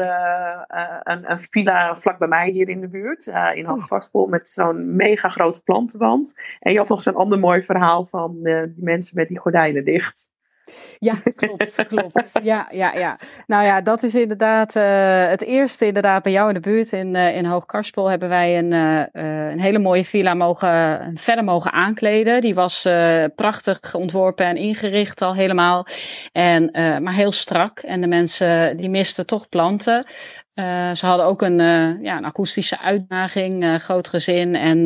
[0.68, 3.70] uh, een, een, villa vlak bij mij hier in de buurt, in oh.
[3.70, 6.34] Hoogvaspel, met zo'n mega grote plantenwand.
[6.60, 10.30] En je had nog zo'n ander mooi verhaal van die mensen met die gordijnen dicht.
[11.00, 12.40] Ja, klopt, klopt.
[12.44, 13.20] Ja, ja, ja.
[13.48, 17.16] Nou ja, dat is inderdaad uh, het eerste inderdaad bij jou in de buurt in,
[17.16, 22.42] uh, in Hoogkarspel hebben wij een, uh, een hele mooie villa mogen, verder mogen aankleden.
[22.42, 22.82] Die was
[23.36, 25.86] prachtig ontworpen en ingericht al helemaal.
[26.32, 26.70] En,
[27.04, 27.80] maar heel strak.
[27.80, 30.06] En de mensen die misten toch planten.
[30.94, 31.58] ze hadden ook een,
[32.02, 34.56] ja, een akoestische uitdaging, groot gezin.
[34.56, 34.84] En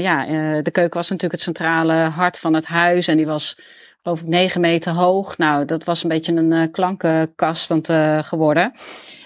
[0.00, 0.24] ja,
[0.62, 3.08] de keuken was natuurlijk het centrale hart van het huis.
[3.08, 3.58] En die was
[4.02, 5.38] geloof ik, negen meter hoog.
[5.38, 8.72] Nou, dat was een beetje een uh, klankenkast uh, geworden.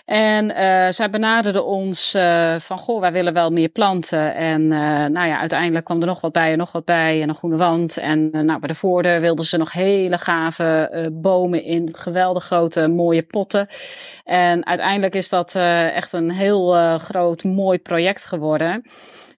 [0.04, 2.11] En uh, zij benaderden ons
[2.58, 4.35] van, goh, wij willen wel meer planten.
[4.35, 4.68] En
[5.12, 7.56] nou ja, uiteindelijk kwam er nog wat bij en nog wat bij en een groene
[7.56, 7.96] wand.
[7.96, 13.22] En nou, bij de voordeur wilden ze nog hele gave bomen in geweldig grote mooie
[13.22, 13.66] potten.
[14.24, 15.54] En uiteindelijk is dat
[15.94, 18.82] echt een heel groot mooi project geworden.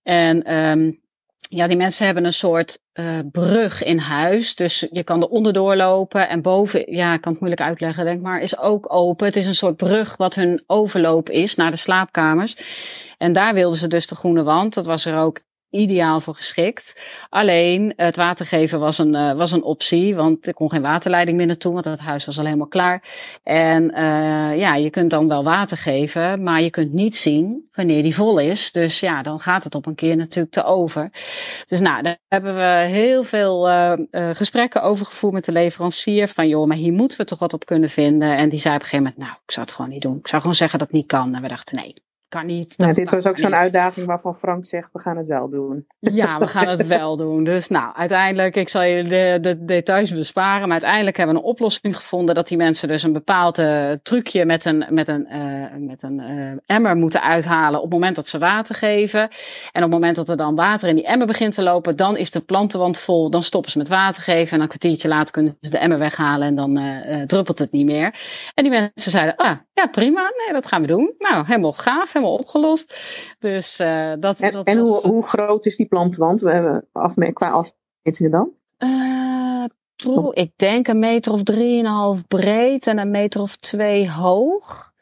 [0.02, 1.02] En um,
[1.50, 4.54] ja, die mensen hebben een soort uh, brug in huis.
[4.54, 6.28] Dus je kan er onderdoor lopen.
[6.28, 9.26] En boven, ja, ik kan het moeilijk uitleggen, denk maar, is ook open.
[9.26, 12.56] Het is een soort brug wat hun overloop is naar de slaapkamers.
[13.18, 14.74] En daar wilden ze dus de groene wand.
[14.74, 15.40] Dat was er ook
[15.74, 17.02] ideaal voor geschikt.
[17.28, 21.36] Alleen het water geven was een, uh, was een optie, want er kon geen waterleiding
[21.36, 23.02] meer naartoe, want het huis was al helemaal klaar.
[23.42, 28.02] En uh, ja, je kunt dan wel water geven, maar je kunt niet zien wanneer
[28.02, 28.72] die vol is.
[28.72, 31.10] Dus ja, dan gaat het op een keer natuurlijk te over.
[31.66, 33.92] Dus nou, daar hebben we heel veel uh,
[34.32, 36.28] gesprekken over gevoerd met de leverancier.
[36.28, 38.36] Van joh, maar hier moeten we toch wat op kunnen vinden.
[38.36, 40.18] En die zei op een gegeven moment, nou, ik zou het gewoon niet doen.
[40.18, 41.34] Ik zou gewoon zeggen dat het niet kan.
[41.34, 41.94] En we dachten, nee,
[42.28, 42.78] kan niet.
[42.78, 45.86] Nou, dit was ook zo'n uitdaging waarvan Frank zegt, we gaan het wel doen.
[46.14, 47.44] Ja, we gaan het wel doen.
[47.44, 51.46] Dus nou, uiteindelijk, ik zal je de, de, details besparen, maar uiteindelijk hebben we een
[51.46, 55.86] oplossing gevonden dat die mensen dus een bepaald uh, trucje met een, met een, uh,
[55.86, 59.20] met een uh, emmer moeten uithalen op het moment dat ze water geven.
[59.20, 59.28] En
[59.84, 62.30] op het moment dat er dan water in die emmer begint te lopen, dan is
[62.30, 65.70] de plantenwand vol, dan stoppen ze met water geven en een kwartiertje later kunnen ze
[65.70, 66.80] de emmer weghalen en dan
[67.26, 68.14] druppelt het niet meer.
[68.54, 71.14] En die mensen zeiden, ah, ja prima, nee, dat gaan we doen.
[71.18, 72.94] Nou, helemaal gaaf, helemaal opgelost.
[73.38, 74.40] Dus uh, dat.
[74.40, 76.40] En, dat en hoe, hoe groot is die plantwand?
[76.40, 78.50] We hebben afme qua afmetingen dan?
[78.78, 79.64] Uh,
[79.96, 84.92] pro, ik denk een meter of drieënhalf breed en een meter of twee hoog.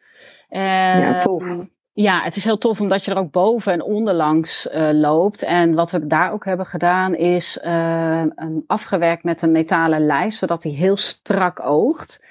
[0.48, 1.64] Ja, tof.
[1.94, 5.42] Ja, het is heel tof omdat je er ook boven en onderlangs uh, loopt.
[5.42, 8.22] En wat we daar ook hebben gedaan is uh,
[8.66, 12.24] afgewerkt met een metalen lijst, zodat hij heel strak oogt.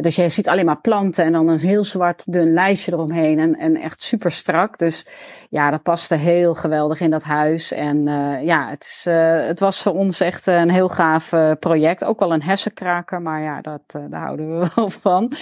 [0.00, 3.58] Dus je ziet alleen maar planten en dan een heel zwart dun lijstje eromheen en,
[3.58, 4.78] en echt super strak.
[4.78, 5.06] Dus
[5.50, 7.72] ja, dat paste heel geweldig in dat huis.
[7.72, 11.52] En uh, ja, het, is, uh, het was voor ons echt een heel gaaf uh,
[11.60, 12.04] project.
[12.04, 13.80] Ook wel een hersenkraker, maar ja, dat,
[14.10, 15.32] daar houden we wel van.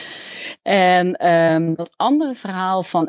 [0.63, 3.05] En um, dat andere verhaal van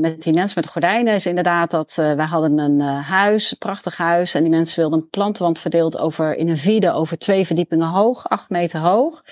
[0.00, 4.34] met die mensen met gordijnen is inderdaad dat wij hadden een huis, een prachtig huis.
[4.34, 8.28] En die mensen wilden een plantenwand verdeeld over, in een vide over twee verdiepingen hoog,
[8.28, 9.22] acht meter hoog.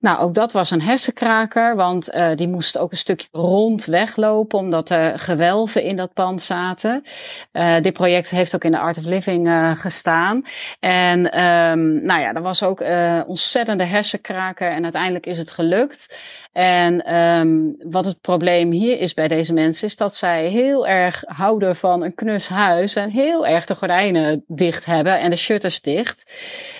[0.00, 4.58] Nou, ook dat was een hersenkraker, want uh, die moest ook een stukje rond weglopen,
[4.58, 7.02] omdat er gewelven in dat pand zaten.
[7.52, 10.44] Uh, dit project heeft ook in de Art of Living uh, gestaan.
[10.80, 12.84] En um, nou ja, er was ook
[13.26, 16.18] ontzettende hersenkraker en uiteindelijk is het gelukt.
[16.52, 21.22] En um, wat het probleem hier is bij deze mensen, is dat zij heel erg
[21.26, 25.80] houden van een knus huis en heel erg de gordijnen dicht hebben en de shutters
[25.80, 26.32] dicht.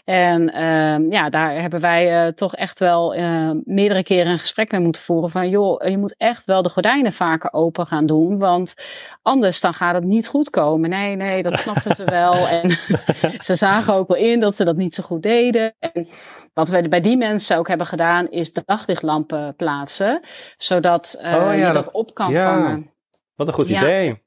[0.05, 4.81] En um, ja, daar hebben wij toch echt wel uh, meerdere keren een gesprek mee
[4.81, 8.75] moeten voeren van joh, je moet echt wel de gordijnen vaker open gaan doen, want
[9.23, 10.91] anders dan gaat het niet goed komen.
[10.91, 12.49] Nee, nee, dat snapten ze wel.
[12.51, 12.79] En
[13.49, 15.75] ze zagen ook wel in dat ze dat niet zo goed deden.
[15.79, 16.09] En
[16.55, 20.21] wat we bij die mensen ook hebben gedaan, is daglichtlampen plaatsen,
[20.57, 22.45] zodat uh, oh, ja, je dat, dat, op kan ja.
[22.45, 22.91] vangen.
[23.35, 23.81] Wat een goed ja.
[23.83, 24.23] idee.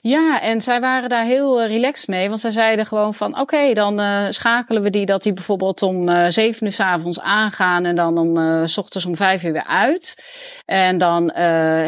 [0.00, 2.28] Ja, en zij waren daar heel uh, relaxed mee.
[2.28, 5.82] Want zij zeiden gewoon van, oké, okay, dan uh, schakelen we die dat die bijvoorbeeld
[5.82, 9.42] om uh, zeven uur s avonds aangaan en dan om uh, s ochtends om vijf
[9.42, 10.22] uur weer uit.
[10.64, 11.30] En dan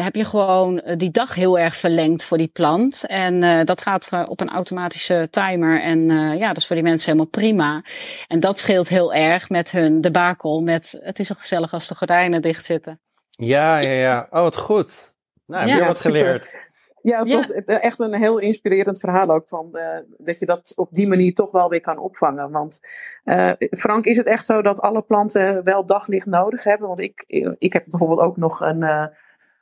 [0.01, 3.05] heb je gewoon die dag heel erg verlengd voor die plant.
[3.05, 5.81] En dat gaat op een automatische timer.
[5.81, 7.83] En ja, dat is voor die mensen helemaal prima.
[8.27, 10.61] En dat scheelt heel erg met hun debakel.
[10.61, 12.99] Met het is zo gezellig als de gordijnen dicht zitten.
[13.29, 14.27] Ja, ja, ja.
[14.29, 15.13] Oh, wat goed.
[15.45, 16.66] Nou, heb je ja, wat geleerd.
[17.07, 19.47] Ja, het was echt een heel inspirerend verhaal ook.
[19.47, 22.51] Van, uh, dat je dat op die manier toch wel weer kan opvangen.
[22.51, 22.79] Want
[23.25, 26.87] uh, Frank, is het echt zo dat alle planten wel daglicht nodig hebben?
[26.87, 27.23] Want ik,
[27.57, 28.81] ik heb bijvoorbeeld ook nog een.
[28.81, 29.05] Uh,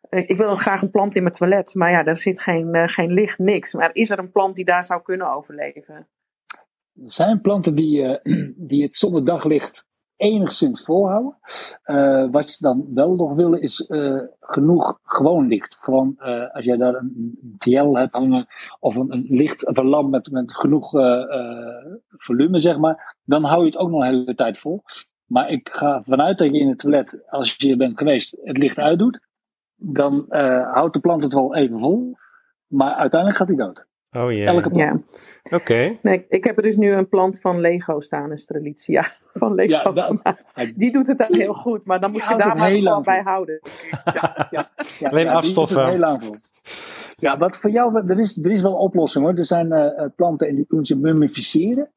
[0.09, 1.73] ik wil graag een plant in mijn toilet.
[1.73, 3.73] Maar ja, daar zit geen, geen licht, niks.
[3.73, 5.95] Maar is er een plant die daar zou kunnen overleven?
[5.95, 8.19] Er zijn planten die,
[8.69, 11.37] die het zonder daglicht enigszins volhouden.
[11.85, 15.75] Uh, wat ze dan wel nog willen is uh, genoeg gewoon licht.
[15.79, 18.47] Gewoon uh, als jij daar een, een TL hebt hangen
[18.79, 20.91] of een, een licht of een lamp met, met genoeg
[22.09, 24.83] volume, zeg maar, dan hou je het ook nog een hele tijd vol.
[25.25, 28.79] Maar ik ga vanuit dat je in het toilet, als je bent geweest, het licht
[28.79, 29.19] uitdoet,
[29.75, 30.25] dan
[30.71, 32.17] houdt de plant het wel even vol.
[32.67, 33.85] Maar uiteindelijk gaat hij dood.
[34.15, 34.47] Oh yeah.
[34.47, 34.99] Elke Ja.
[35.51, 35.97] Oké.
[36.01, 39.03] Nee, ik heb er dus nu een plant van Lego staan, een Strelitzia
[39.41, 40.35] van Lego ja,
[40.75, 43.59] Die doet het dan heel goed, maar dan moet je daar maar gewoon bij houden.
[44.13, 45.87] Ja, ja, ja, Alleen afstoffen.
[45.87, 46.37] Heel lang voor.
[47.15, 49.37] Ja, wat voor jou, er is, er is wel een oplossing hoor.
[49.37, 51.89] Er zijn uh, planten en die kunnen ze mummificeren.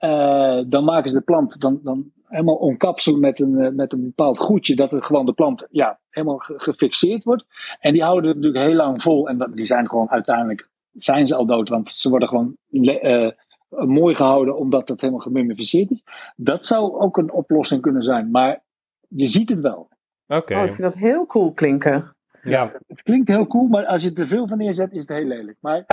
[0.00, 4.02] Uh, dan maken ze de plant dan, dan helemaal omkapselen met een, uh, met een
[4.02, 7.46] bepaald goedje, dat het gewoon de plant ja, helemaal gefixeerd wordt.
[7.80, 10.68] En die houden het natuurlijk heel lang vol en dat, die zijn gewoon uiteindelijk
[11.02, 13.30] zijn ze al dood, want ze worden gewoon uh,
[13.68, 16.02] mooi gehouden omdat het helemaal gemummificeerd is.
[16.36, 18.64] Dat zou ook een oplossing kunnen zijn, maar
[19.08, 19.88] je ziet het wel.
[20.26, 20.56] Oké.
[20.56, 22.16] Oh, ik vind dat heel cool klinken.
[22.42, 22.72] Ja.
[22.86, 25.24] Het klinkt heel cool, maar als je er te veel van neerzet, is het heel
[25.24, 25.56] lelijk.
[25.60, 25.84] Maar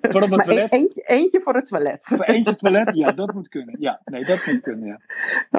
[0.00, 0.72] voor op het toilet.
[0.72, 2.04] Eentje, eentje, voor het toilet.
[2.04, 3.76] Voor eentje toilet, ja, dat moet kunnen.
[3.78, 5.00] Ja, nee, dat moet kunnen, ja.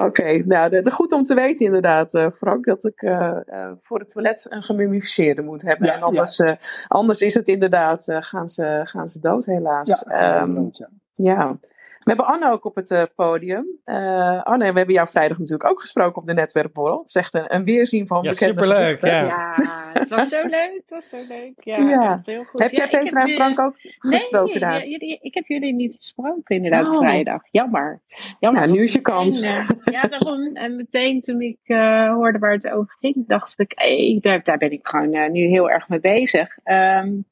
[0.05, 3.99] Oké, nou, de, goed om te weten inderdaad, uh, Frank, dat ik uh, uh, voor
[3.99, 5.93] het toilet een gemummificeerde moet hebben.
[5.93, 6.41] en anders,
[6.87, 10.05] anders is het inderdaad, gaan, ze, gaan ze dood helaas.
[10.07, 10.89] Ja, um, ja.
[11.13, 11.57] ja.
[11.99, 13.79] We hebben Anne ook op het uh, podium.
[13.85, 16.99] Uh, Anne, we hebben jou vrijdag natuurlijk ook gesproken op de netwerkborrel.
[16.99, 19.21] Het is echt een, een weerzien van ja, bekende superleuk, ja.
[19.21, 19.55] ja,
[19.93, 20.73] het was zo leuk.
[20.75, 21.63] Het was zo leuk.
[21.63, 22.21] Ja, ja.
[22.23, 22.61] heel goed.
[22.61, 24.79] Heb jij Peter en Frank ook gesproken nee, daar?
[24.79, 26.97] Nee, ik heb jullie niet gesproken inderdaad oh.
[26.97, 27.41] vrijdag.
[27.51, 28.01] Jammer.
[28.39, 28.67] Jammer.
[28.67, 29.51] Ja, nu is je kans.
[29.51, 30.55] En, uh, ja, daarom.
[30.55, 31.59] En meteen toen ik
[32.07, 35.69] hoorde waar het over ging, dacht ik, hey, daar, daar ben ik gewoon nu heel
[35.69, 36.57] erg mee bezig.
[36.63, 37.25] Um,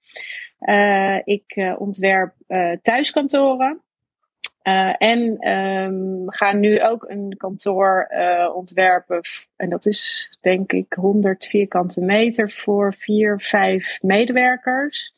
[1.23, 2.33] ik ontwerp
[2.81, 3.81] thuiskantoren.
[4.63, 5.37] Uh, en
[6.25, 9.21] we gaan nu ook een kantoor uh, ontwerpen.
[9.55, 15.13] En dat is denk ik 100 vierkante meter voor vier, vijf medewerkers.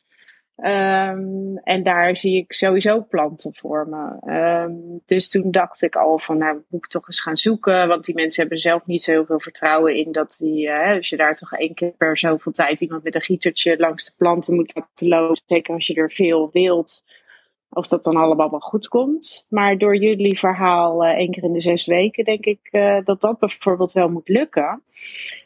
[0.56, 4.32] Um, en daar zie ik sowieso planten voor me.
[4.34, 7.88] Um, dus toen dacht ik al van, nou moet ik toch eens gaan zoeken.
[7.88, 11.08] Want die mensen hebben zelf niet zo heel veel vertrouwen in dat die, uh, als
[11.08, 14.54] je daar toch één keer per zoveel tijd iemand met een gietertje langs de planten
[14.54, 15.42] moet laten lopen.
[15.46, 17.02] Zeker als je er veel wilt
[17.76, 19.46] of dat dan allemaal wel goed komt.
[19.48, 23.20] Maar door jullie verhaal uh, één keer in de zes weken denk ik uh, dat
[23.20, 24.82] dat bijvoorbeeld wel moet lukken.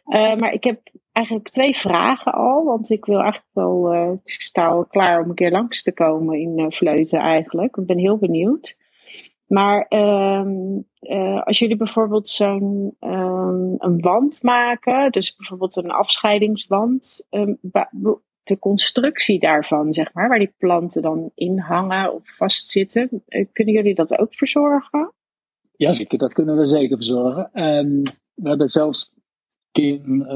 [0.07, 0.81] Uh, maar ik heb
[1.13, 2.65] eigenlijk twee vragen al.
[2.65, 6.39] Want ik wil eigenlijk wel, ik sta al klaar om een keer langs te komen
[6.39, 7.77] in Vleuten eigenlijk.
[7.77, 8.77] Ik ben heel benieuwd.
[9.47, 10.87] Maar um,
[11.45, 17.59] als jullie bijvoorbeeld zo'n um, een wand maken, dus bijvoorbeeld een afscheidingswand, um,
[18.51, 23.23] de constructie daarvan, zeg maar, waar die planten dan in hangen of vastzitten.
[23.27, 25.13] Eh, kunnen jullie dat ook verzorgen?
[25.77, 26.19] Ja, zeker.
[26.19, 27.51] Dat kunnen we zeker verzorgen.
[27.63, 28.03] Um,
[28.35, 29.13] we hebben zelfs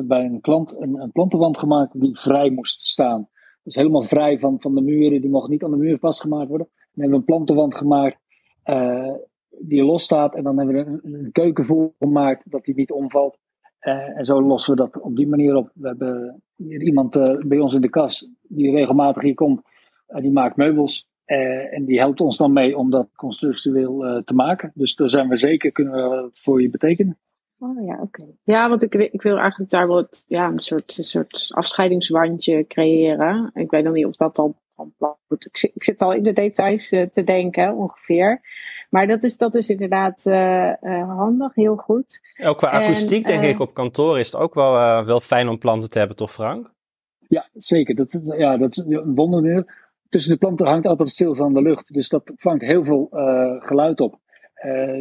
[0.05, 3.29] bij een klant een, plantenwand gemaakt die vrij moest staan.
[3.63, 6.69] Dus helemaal vrij van, van de muren, die mocht niet aan de muur vastgemaakt worden.
[6.73, 8.19] Dan hebben we een plantenwand gemaakt
[8.65, 9.15] uh,
[9.59, 10.35] die los staat.
[10.35, 13.39] En dan hebben we een, een keuken voor gemaakt dat die niet omvalt.
[13.85, 15.71] Uh, en zo lossen we dat op die manier op.
[15.75, 19.63] We hebben iemand uh, bij ons in de kas die regelmatig hier komt.
[20.09, 21.09] Uh, die maakt meubels.
[21.25, 24.73] en die helpt ons dan mee om dat constructueel te maken.
[24.75, 27.19] Dus daar zijn we zeker, kunnen we dat voor je betekenen.
[27.59, 28.25] Oh ja, oké.
[28.43, 33.51] Ja, want ik, ik wil eigenlijk daar wel ja, een, soort, een soort afscheidingswandje creëren.
[33.55, 36.93] Ik weet nog niet of dat dan Goed, ik, ik, zit al in de details
[36.93, 38.41] uh, te denken, ongeveer.
[38.91, 42.21] Maar dat is, dat is inderdaad uh, uh, handig, heel goed.
[42.43, 45.59] Ook qua akoestiek, en, denk ik, op kantoor is het ook wel, wel fijn om
[45.59, 46.73] planten te hebben, toch Frank?
[47.29, 47.95] Ja, zeker.
[47.95, 49.65] Dat, ja, dat is een wonder.
[50.09, 51.93] Tussen de planten hangt altijd stilstaande lucht.
[51.93, 53.09] Dus dat vangt heel veel
[53.59, 54.19] geluid op.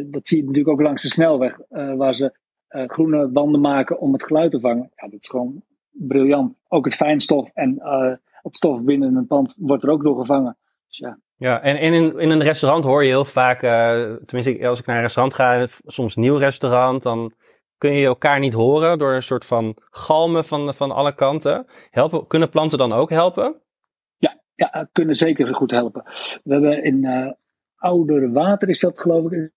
[0.04, 1.58] dat zie je natuurlijk ook langs de snelweg,
[1.96, 2.36] waar ze
[2.68, 4.90] groene banden maken om het geluid te vangen.
[4.94, 6.54] Ja, dat is gewoon briljant.
[6.68, 7.82] Ook het fijnstof en
[8.44, 10.58] het stof binnen een pand wordt er ook door gevangen.
[10.86, 11.18] Dus ja.
[11.36, 14.96] Ja, en, in, in een restaurant hoor je heel vaak, uh, tenminste als ik naar
[14.96, 17.32] een restaurant ga, soms een nieuw restaurant, dan
[17.78, 21.66] kun je elkaar niet horen door een soort van galmen van, van alle kanten.
[21.90, 23.62] Helpen, kunnen planten dan ook helpen?
[24.16, 26.02] Ja, ja kunnen zeker goed helpen.
[26.44, 27.32] We hebben in uh,
[27.76, 29.52] Ouder Water, is dat geloof ik,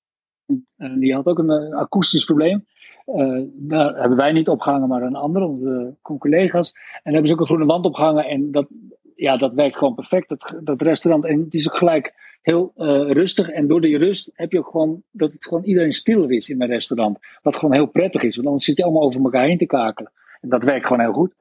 [0.75, 2.65] en die had ook een, een akoestisch probleem.
[3.08, 6.72] Uh, daar hebben wij niet opgehangen, maar een andere, onze collega's.
[6.74, 8.26] En daar hebben ze ook een groene wand opgehangen.
[8.26, 8.68] En dat,
[9.16, 11.26] ja, dat werkt gewoon perfect, dat, dat restaurant.
[11.26, 13.49] En het is ook gelijk heel uh, rustig.
[13.49, 16.62] En door die rust heb je ook gewoon dat het gewoon iedereen stil is in
[16.62, 17.20] een restaurant.
[17.41, 20.12] Wat gewoon heel prettig is, want dan zit je allemaal over elkaar heen te kakelen.
[20.41, 21.34] En dat werkt gewoon heel goed.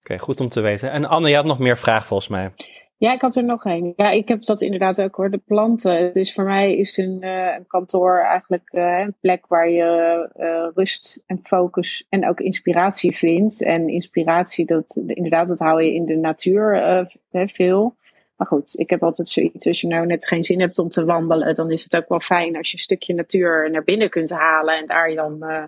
[0.00, 0.90] Oké, goed om te weten.
[0.90, 2.50] En Anne, je had nog meer vragen volgens mij.
[2.96, 3.92] Ja, ik had er nog een.
[3.96, 5.30] Ja, ik heb dat inderdaad ook hoor.
[5.30, 6.12] De planten.
[6.12, 10.68] Dus voor mij is een, uh, een kantoor eigenlijk uh, een plek waar je uh,
[10.74, 13.62] rust en focus en ook inspiratie vindt.
[13.62, 17.96] En inspiratie, dat, inderdaad, dat hou je in de natuur veel.
[18.36, 21.04] Maar goed, ik heb altijd zoiets, als je nou net geen zin hebt om te
[21.04, 24.30] wandelen, dan is het ook wel fijn als je een stukje natuur naar binnen kunt
[24.30, 25.64] halen en daar je dan uh,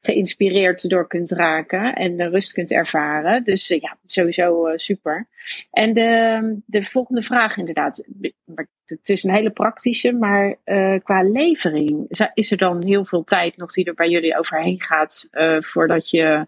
[0.00, 3.44] geïnspireerd door kunt raken en de rust kunt ervaren.
[3.44, 5.28] Dus uh, ja, sowieso uh, super.
[5.70, 8.08] En de, de volgende vraag inderdaad,
[8.84, 10.56] het is een hele praktische, maar
[11.02, 15.28] qua levering, is er dan heel veel tijd nog die er bij jullie overheen gaat
[15.60, 16.46] voordat je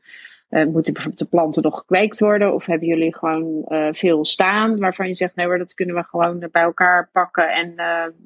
[0.54, 2.54] moeten bijvoorbeeld de planten nog gekweekt worden?
[2.54, 6.02] Of hebben jullie gewoon uh, veel staan waarvan je zegt, nee hoor, dat kunnen we
[6.02, 7.74] gewoon bij elkaar pakken en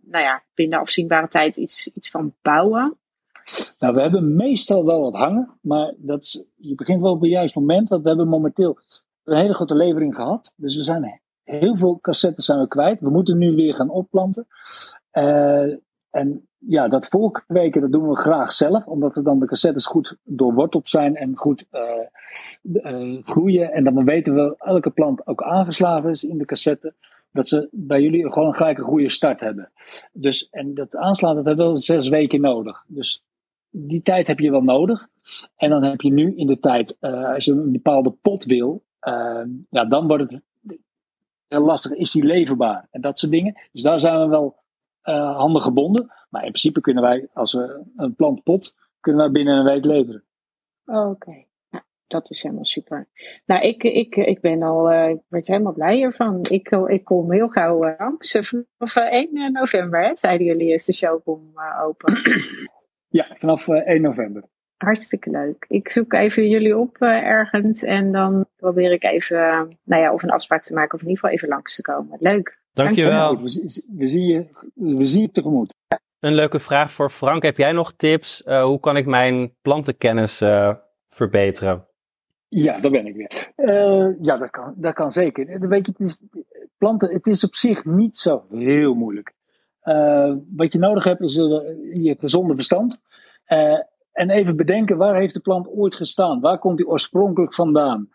[0.03, 2.97] nou ja, binnen afzienbare tijd iets, iets van bouwen?
[3.79, 7.59] Nou, we hebben meestal wel wat hangen, maar dat je begint wel op het juiste
[7.59, 8.79] moment, want we hebben momenteel
[9.25, 10.53] een hele grote levering gehad.
[10.57, 13.01] Dus we zijn heel veel cassettes zijn we kwijt.
[13.01, 14.47] We moeten nu weer gaan opplanten.
[16.11, 20.17] En ja, dat volkweken, dat doen we graag zelf, omdat er dan de cassettes goed
[20.25, 23.73] doorworteld zijn en goed uh, groeien.
[23.73, 26.95] En dan weten we elke plant ook aangeslagen is in de cassette,
[27.33, 29.71] dat ze bij jullie gewoon een goede start hebben.
[30.13, 32.85] Dus, en dat aanslaan, dat hebben we wel zes weken nodig.
[32.87, 33.25] Dus
[33.71, 35.09] die tijd heb je wel nodig.
[35.57, 38.83] En dan heb je nu in de tijd, uh, als je een bepaalde pot wil,
[39.71, 40.43] ja, dan wordt het
[41.49, 41.93] heel lastig.
[41.93, 42.89] Is die leverbaar?
[42.91, 43.61] En dat soort dingen.
[43.73, 44.57] Dus daar zijn we wel
[45.37, 46.13] handen gebonden.
[46.29, 49.85] Maar in principe kunnen wij, als we een plant pot, kunnen wij binnen een week
[49.85, 50.25] leveren.
[50.85, 51.45] Oké.
[51.71, 53.09] Nou, dat is helemaal super.
[53.47, 56.39] Nou, ik, ik, ik ben al, uh, ik werd helemaal blij hiervan.
[56.51, 58.39] Ik, ik kom heel gauw uh, langs.
[58.79, 61.53] Vanaf 1 november, hè, zeiden jullie, is de showroom
[61.83, 62.15] open.
[63.11, 64.45] Ja, vanaf 1 november.
[64.77, 65.65] Hartstikke leuk.
[65.69, 69.37] Ik zoek even jullie op ergens en dan probeer ik even,
[69.85, 72.17] nou ja, of een afspraak te maken of in ieder geval even langs te komen.
[72.21, 72.59] Leuk.
[72.73, 73.37] Dankjewel.
[73.37, 75.75] We, we, zien je, we zien je tegemoet.
[76.21, 77.43] Een leuke vraag voor Frank.
[77.43, 78.43] Heb jij nog tips?
[78.47, 80.75] Uh, hoe kan ik mijn plantenkennis uh,
[81.09, 81.87] verbeteren?
[82.49, 83.53] Ja, daar ben ik weer.
[83.57, 85.69] Uh, ja, dat kan, dat kan zeker.
[85.69, 86.23] Weet je, het is,
[86.79, 89.35] planten, het is op zich niet zo heel moeilijk.
[90.57, 93.01] wat je nodig hebt is je gezonde verstand.
[94.13, 96.41] en even bedenken, waar heeft de plant ooit gestaan?
[96.41, 98.09] Waar komt die oorspronkelijk vandaan?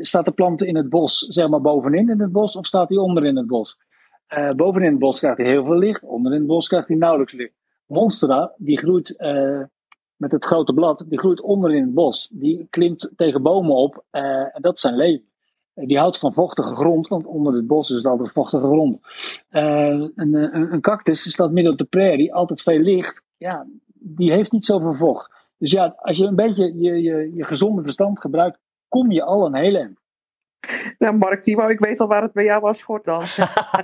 [0.00, 2.98] Staat de plant in het bos, zeg maar bovenin in het bos, of staat hij
[2.98, 3.78] onder in het bos?
[4.38, 6.96] Uh, bovenin het bos krijgt hij heel veel licht, onder in het bos krijgt hij
[6.96, 7.54] nauwelijks licht.
[7.86, 9.62] Monstera, die groeit uh,
[10.16, 12.28] met het grote blad, die groeit onder in het bos.
[12.32, 15.26] Die klimt tegen bomen op en dat is zijn leven.
[15.74, 18.98] die houdt van vochtige grond, want onder het bos is het altijd vochtige grond.
[19.50, 23.22] Een, een, een, cactus staat midden op de prairie, altijd veel licht.
[23.36, 25.30] Ja, die heeft niet zoveel vocht.
[25.58, 28.58] Dus ja, als je een beetje je, je, je gezonde verstand gebruikt,
[28.88, 30.02] kom je al een hele eind.
[30.98, 33.22] Nou, Mark Timo, ik weet al waar het bij jou was schort dan.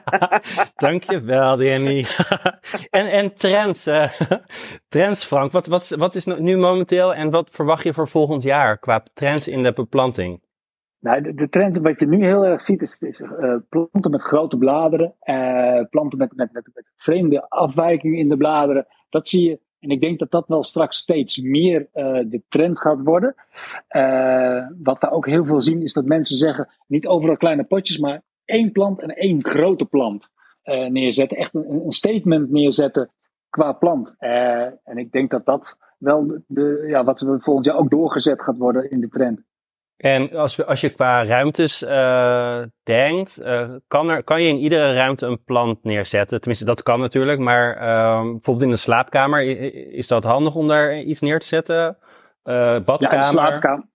[0.87, 2.05] Dankjewel, Danny.
[2.99, 4.11] en, en trends, uh,
[4.89, 8.78] trends Frank, wat, wat, wat is nu momenteel en wat verwacht je voor volgend jaar
[8.78, 10.41] qua trends in de beplanting?
[11.01, 14.22] Nou, de, de trend wat je nu heel erg ziet is, is uh, planten met
[14.22, 18.87] grote bladeren, uh, planten met, met, met, met vreemde afwijkingen in de bladeren.
[19.11, 22.81] Dat zie je en ik denk dat dat wel straks steeds meer uh, de trend
[22.81, 23.35] gaat worden.
[23.91, 27.99] Uh, wat we ook heel veel zien is dat mensen zeggen, niet overal kleine potjes,
[27.99, 30.31] maar één plant en één grote plant
[30.64, 31.37] uh, neerzetten.
[31.37, 33.11] Echt een, een, statement neerzetten
[33.49, 34.14] qua plant.
[34.18, 38.91] en ik denk dat dat wel de, ja, wat volgend jaar ook doorgezet gaat worden
[38.91, 39.43] in de trend.
[40.01, 44.57] En als, we, als je qua ruimtes uh, denkt, uh, kan, er, kan je in
[44.57, 46.38] iedere ruimte een plant neerzetten?
[46.38, 49.42] Tenminste, dat kan natuurlijk, maar uh, bijvoorbeeld in de slaapkamer,
[49.92, 51.96] is dat handig om daar iets neer te zetten?
[52.44, 53.18] Uh, badkamer?
[53.18, 53.88] Ja, slaapkamer.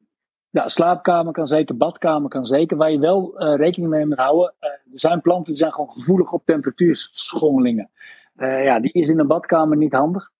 [0.50, 2.78] Ja, slaapkamer kan zeker, badkamer kan zeker.
[2.78, 6.46] Waar je wel rekening mee moet houden, er zijn planten die zijn gewoon gevoelig op
[6.46, 7.90] temperatuurschommelingen.
[8.38, 10.32] ja, die is in een badkamer niet handig.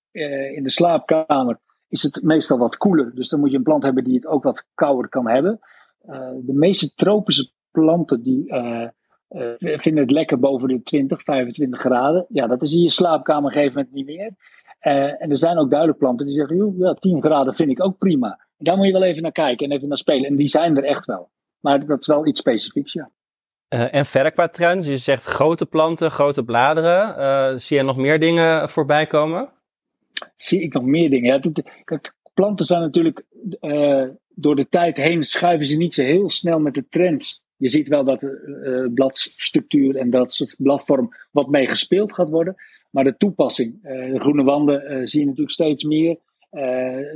[0.56, 1.60] in de slaapkamer
[1.96, 3.16] is het meestal wat koeler.
[3.16, 5.60] Dus dan moet je een plant hebben die het ook wat kouder kan hebben.
[6.10, 8.88] Uh, de meeste tropische planten die uh,
[9.30, 12.26] uh, vinden het lekker boven de 20, 25 graden.
[12.30, 14.36] Ja, dat is in je slaapkamer een gegeven moment niet meer.
[15.20, 17.98] en er zijn ook duidelijk planten die zeggen, joh, ja, 10 graden vind ik ook
[17.98, 18.40] prima.
[18.58, 20.30] daar moet je wel even naar kijken en even naar spelen.
[20.30, 21.30] En die zijn er echt wel.
[21.60, 23.10] Maar dat is wel iets specifieks, ja.
[23.68, 27.60] en verder qua trends, je zegt grote planten, grote bladeren.
[27.60, 29.50] zie je nog meer dingen voorbij komen?
[30.36, 31.42] Zie ik nog meer dingen.
[31.86, 32.00] Ja,
[32.34, 33.26] planten zijn natuurlijk
[33.62, 37.44] uh, door de tijd heen schuiven ze niet zo heel snel met de trends.
[37.58, 42.56] Je ziet wel dat uh, bladstructuur en dat soort bladvorm wat mee gespeeld gaat worden.
[42.92, 46.18] Maar de toepassing, de groene wanden zie je natuurlijk steeds meer.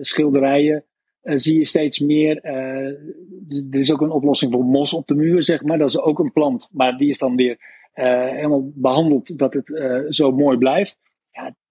[0.02, 0.84] schilderijen
[1.22, 2.44] zie je steeds meer.
[2.44, 5.78] er is ook een oplossing voor mos op de muur, zeg maar.
[5.78, 7.58] Dat is ook een plant, maar die is dan weer
[7.94, 11.00] helemaal behandeld dat het zo mooi blijft.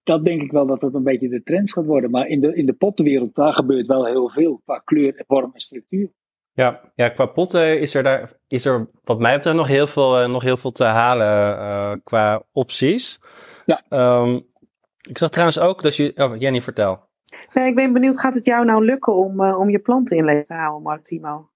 [0.03, 2.11] Dat denk ik wel dat dat een beetje de trend gaat worden.
[2.11, 5.59] Maar in de, in de pottenwereld, daar gebeurt wel heel veel qua kleur, vorm en
[5.59, 6.11] structuur.
[6.53, 10.21] Ja, ja qua potten is er, daar, is er wat mij betreft nog heel veel,
[10.21, 13.19] uh, nog heel veel te halen uh, qua opties.
[13.65, 13.83] Ja.
[14.21, 14.47] Um,
[15.09, 16.11] ik zag trouwens ook dat je...
[16.15, 16.99] Oh, Jenny, vertel.
[17.53, 20.25] Nee, ik ben benieuwd, gaat het jou nou lukken om, uh, om je planten in
[20.25, 21.48] leven te houden, Mark Timo?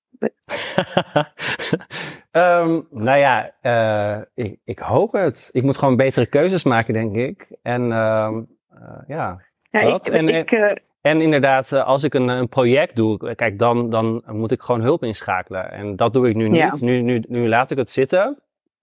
[2.32, 5.50] Um, nou ja, uh, ik, ik, hoop het.
[5.52, 7.48] Ik moet gewoon betere keuzes maken, denk ik.
[7.62, 8.30] En uh,
[8.74, 13.36] uh, ja, ja ik, en, ik, en, en, inderdaad, als ik een, een, project doe,
[13.36, 15.72] kijk, dan, dan moet ik gewoon hulp inschakelen.
[15.72, 16.80] En dat doe ik nu niet.
[16.80, 16.86] Ja.
[16.86, 18.38] Nu, nu, nu laat ik het zitten.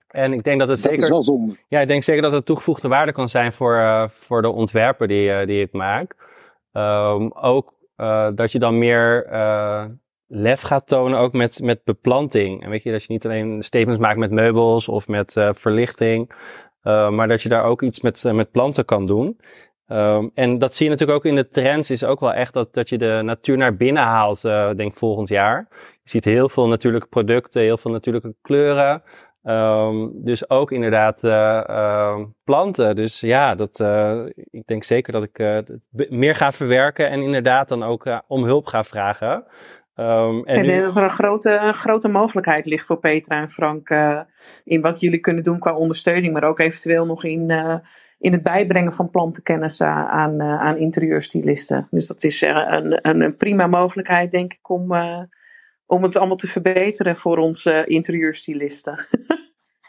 [0.08, 1.04] En ik denk dat het dat zeker.
[1.04, 1.56] Is wel zonde.
[1.68, 5.46] Ja, ik denk zeker dat het toegevoegde waarde kan zijn voor, voor de ontwerpen die,
[5.46, 6.16] die ik maak.
[6.72, 7.74] Um, ook
[8.34, 9.26] dat je dan meer
[10.32, 12.62] lef gaat tonen ook met, met beplanting.
[12.62, 16.32] En weet je, dat je niet alleen statements maakt met meubels of met uh, verlichting.
[16.82, 19.40] maar dat je daar ook iets met, met planten kan doen.
[19.86, 22.74] Ehm, en dat zie je natuurlijk ook in de trends, is ook wel echt dat,
[22.74, 24.40] dat je de natuur naar binnen haalt,
[24.76, 25.68] denk volgend jaar.
[26.02, 29.02] Je ziet heel veel natuurlijke producten, heel veel natuurlijke kleuren.
[29.44, 32.96] Um, dus ook inderdaad uh, planten.
[32.96, 33.80] Dus ja, dat,
[34.34, 35.64] ik denk zeker dat ik
[36.10, 39.44] meer ga verwerken en inderdaad dan ook om hulp ga vragen.
[40.00, 43.50] Um, en ik denk dat er een grote, een grote mogelijkheid ligt voor Petra en
[43.50, 43.88] Frank
[44.64, 47.50] in wat jullie kunnen doen qua ondersteuning, maar ook eventueel nog in
[48.20, 51.86] in het bijbrengen van plantenkennis aan, uh, aan interieurstylisten.
[51.90, 55.22] Dus dat is uh, een, een, een, prima mogelijkheid, denk ik, om, uh,
[55.86, 58.98] om het allemaal te verbeteren voor onze interieurstylisten.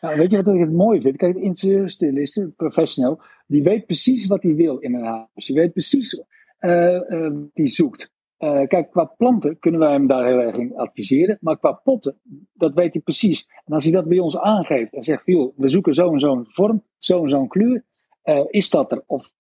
[0.02, 1.18] Nou, weet je wat ik het mooi vind?
[1.18, 5.46] Kijk, interieurstylisten, professional, die weet precies wat hij wil in een huis.
[5.46, 6.24] Die weet precies
[6.60, 8.12] wat hij zoekt.
[8.68, 11.38] Kijk, qua planten kunnen wij hem daar heel erg in adviseren.
[11.42, 12.20] Maar qua potten,
[12.54, 13.48] dat weet hij precies.
[13.66, 16.46] En als hij dat bij ons aangeeft en zegt, joh, we zoeken zo en zo'n
[16.48, 17.84] vorm, zo en zo'n kleur
[18.24, 19.04] uh, is dat er?
[19.06, 19.32] Of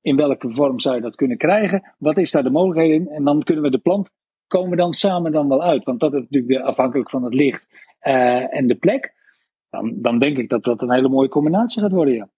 [0.00, 1.94] in welke vorm zou je dat kunnen krijgen?
[1.98, 3.08] Wat is daar de mogelijkheid in?
[3.08, 4.10] En dan kunnen we de plant,
[4.46, 5.84] komen we dan samen dan wel uit.
[5.84, 7.66] Want dat is natuurlijk weer afhankelijk van het licht
[8.02, 9.14] uh, en de plek.
[9.70, 12.28] Dan, dan denk ik dat dat een hele mooie combinatie gaat worden, ja.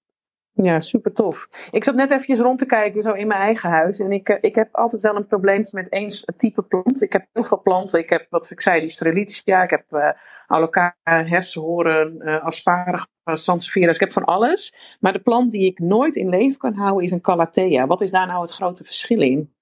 [0.62, 1.68] Ja, super tof.
[1.70, 3.98] Ik zat net eventjes rond te kijken, zo in mijn eigen huis.
[3.98, 7.02] En ik, eh, ik heb altijd wel een probleempje met één type plant.
[7.02, 7.98] Ik heb heel veel planten.
[7.98, 9.62] Ik heb, wat ik zei, die strelitzia.
[9.62, 10.08] Ik heb uh,
[10.46, 13.94] alocara, hersenhoorn, uh, asparagus, sansevieras.
[13.94, 14.74] Ik heb van alles.
[15.00, 17.86] Maar de plant die ik nooit in leven kan houden is een calathea.
[17.86, 19.54] Wat is daar nou het grote verschil in?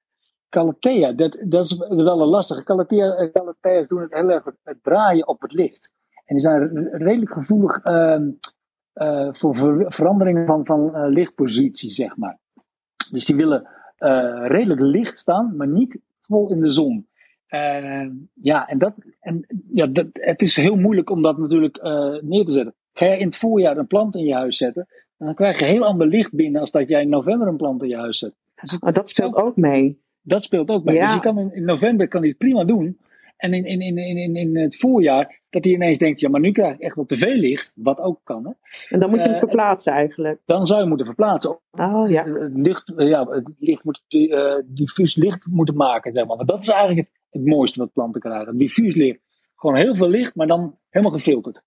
[0.49, 2.65] Calathea, dat, dat is wel een lastige.
[2.65, 4.47] Calathea, calathea's doen het heel erg
[4.83, 5.93] draaien op het licht.
[6.25, 7.87] En die zijn redelijk gevoelig...
[7.87, 8.17] Uh,
[8.95, 12.39] uh, voor ver veranderingen van, van uh, lichtpositie, zeg maar.
[13.11, 13.69] Dus die willen
[13.99, 17.09] uh, redelijk licht staan, maar niet vol in de zon.
[18.35, 21.83] ja, en, dat, en ja, dat, het is heel moeilijk om dat natuurlijk
[22.23, 22.75] neer te zetten.
[22.93, 24.87] Ga jij in het voorjaar een plant in je huis zetten,
[25.19, 27.89] dan krijg je heel ander licht binnen als dat jij in november een plant in
[27.89, 28.35] je huis zet.
[28.61, 30.03] Dus dat speelt ook mee.
[30.23, 30.95] Dat speelt ook mee.
[30.95, 31.05] Ja.
[31.05, 32.99] Dus je kan in, in november kan hij het prima doen.
[33.45, 36.53] En in, in, in, in, in het voorjaar, dat hij ineens denkt, ja, maar nu
[36.53, 38.45] krijg ik echt wel te veel licht, wat ook kan.
[38.45, 38.51] Hè?
[38.89, 40.41] En dan moet je hem uh, verplaatsen eigenlijk.
[40.45, 41.61] Dan zou je moeten verplaatsen.
[41.71, 42.25] Oh ja.
[42.25, 46.37] Het licht, ja, het licht moet, uh, diffuus licht moeten maken, zeg maar.
[46.37, 48.59] Want dat is eigenlijk het, het mooiste wat planten krijgen.
[48.59, 49.21] Diffuus licht.
[49.55, 51.63] Gewoon heel veel licht, maar dan helemaal gefilterd.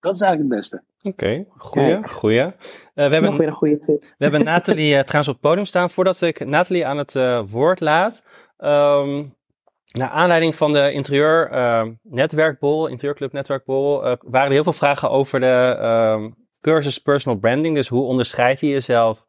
[0.00, 0.82] Dat is eigenlijk het beste.
[1.02, 2.44] Oké, okay, goeie, goeie.
[2.44, 2.52] Uh,
[2.94, 4.02] we hebben, Nog weer een goede tip.
[4.02, 5.90] We hebben Nathalie uh, trouwens op het podium staan.
[5.90, 8.24] Voordat ik Nathalie aan het uh, woord laat,
[8.58, 9.35] um,
[9.96, 15.10] naar aanleiding van de interieur uh, netwerkbol, interieurclub netwerkbol, uh, waren er heel veel vragen
[15.10, 16.24] over de uh,
[16.60, 17.74] cursus personal branding.
[17.74, 19.25] Dus hoe onderscheid je jezelf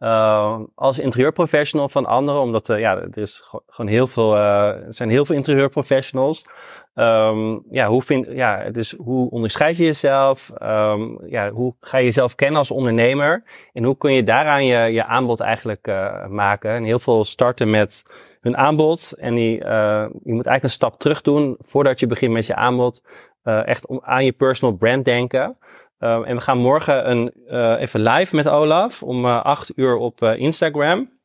[0.00, 2.40] uh, als interieurprofessional van anderen?
[2.40, 6.46] Omdat uh, ja, er, is gewoon heel veel, uh, er zijn heel veel interieurprofessionals.
[6.94, 10.52] Um, ja, hoe vind, ja, dus hoe onderscheid je jezelf?
[10.62, 13.44] Um, ja, hoe ga je jezelf kennen als ondernemer?
[13.72, 16.70] En hoe kun je daaraan je, je aanbod eigenlijk uh, maken?
[16.70, 18.02] En heel veel starten met
[18.40, 19.12] hun aanbod.
[19.18, 23.02] En die, je moet eigenlijk een stap terug doen voordat je begint met je aanbod.
[23.42, 25.56] Echt om, aan je personal brand denken.
[26.02, 27.32] Um, en we gaan morgen een,
[27.78, 31.18] even live met Olaf om acht uur op Instagram.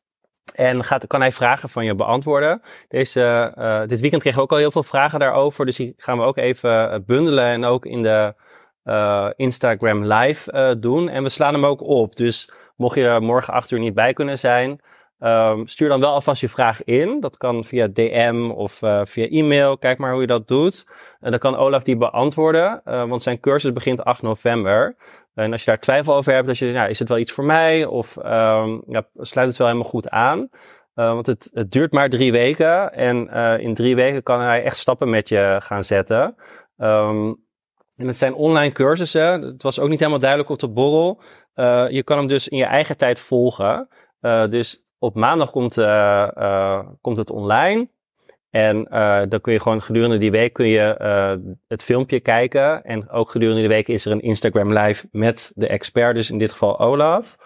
[0.54, 2.62] En gaat, kan hij vragen van je beantwoorden.
[2.88, 5.64] Deze, uh, dit weekend kregen we ook al heel veel vragen daarover.
[5.64, 8.34] Dus die gaan we ook even eh, bundelen en ook in de
[8.84, 11.08] uh, Instagram live uh, doen.
[11.08, 12.16] En we slaan hem ook op.
[12.16, 14.80] Dus mocht je morgen acht uur niet bij kunnen zijn,
[15.18, 17.20] um, stuur dan wel alvast je vraag in.
[17.20, 19.78] Dat kan via DM of via e-mail.
[19.78, 20.86] Kijk maar hoe je dat doet.
[21.20, 22.80] En dan kan Olaf die beantwoorden.
[22.84, 24.96] want zijn cursus begint 8 november.
[25.34, 27.44] En als je daar twijfel over hebt, dat je, nou, is het wel iets voor
[27.44, 27.84] mij?
[27.84, 30.38] Of um, ja, sluit het wel helemaal goed aan?
[30.94, 32.92] Uh, want het, het duurt maar drie weken.
[32.92, 33.28] En
[33.60, 36.34] in drie weken kan hij echt stappen met je gaan zetten.
[36.78, 37.44] Um,
[37.96, 39.42] en het zijn online cursussen.
[39.42, 41.20] Het was ook niet helemaal duidelijk op de borrel.
[41.90, 43.88] Je kan hem dus in je eigen tijd volgen.
[44.50, 45.74] dus op maandag komt,
[47.00, 47.88] komt het online.
[48.56, 50.96] En uh, dan kun je gewoon gedurende die week kun je
[51.68, 52.84] het filmpje kijken.
[52.84, 56.38] En ook gedurende die week is er een Instagram live met de expert, dus in
[56.38, 57.36] dit geval Olaf.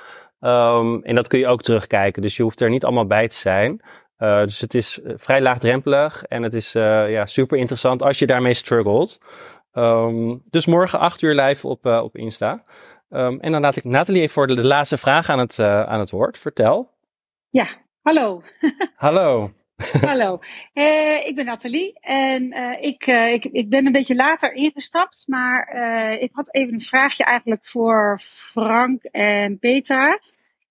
[0.41, 3.37] Um, en dat kun je ook terugkijken, dus je hoeft er niet allemaal bij te
[3.37, 3.81] zijn.
[4.19, 9.19] Dus het is vrij laagdrempelig en het is ja, super interessant als je daarmee struggelt.
[9.73, 12.65] Um, dus morgen 8 uur live op, op Insta.
[13.11, 16.01] Um, en dan laat ik Nathalie even voor de, de laatste vraag aan het, aan
[16.01, 16.39] het woord.
[16.39, 16.89] Vertel.
[17.53, 17.69] Ja,
[18.03, 18.43] hallo.
[18.95, 19.53] hallo.
[20.07, 20.39] Hallo,
[20.75, 25.25] uh, ik ben Nathalie en uh, ik, uh, ik, ik ben een beetje later ingestapt,
[25.27, 25.69] maar
[26.21, 30.19] ik had even een vraagje eigenlijk voor Frank en Petra.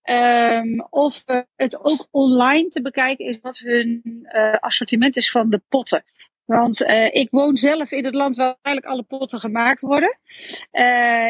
[0.03, 1.23] Um, of
[1.55, 4.27] het ook online te bekijken is wat hun
[4.59, 6.03] assortiment is van de potten.
[6.45, 10.17] Want ik woon zelf in het land waar eigenlijk alle potten gemaakt worden,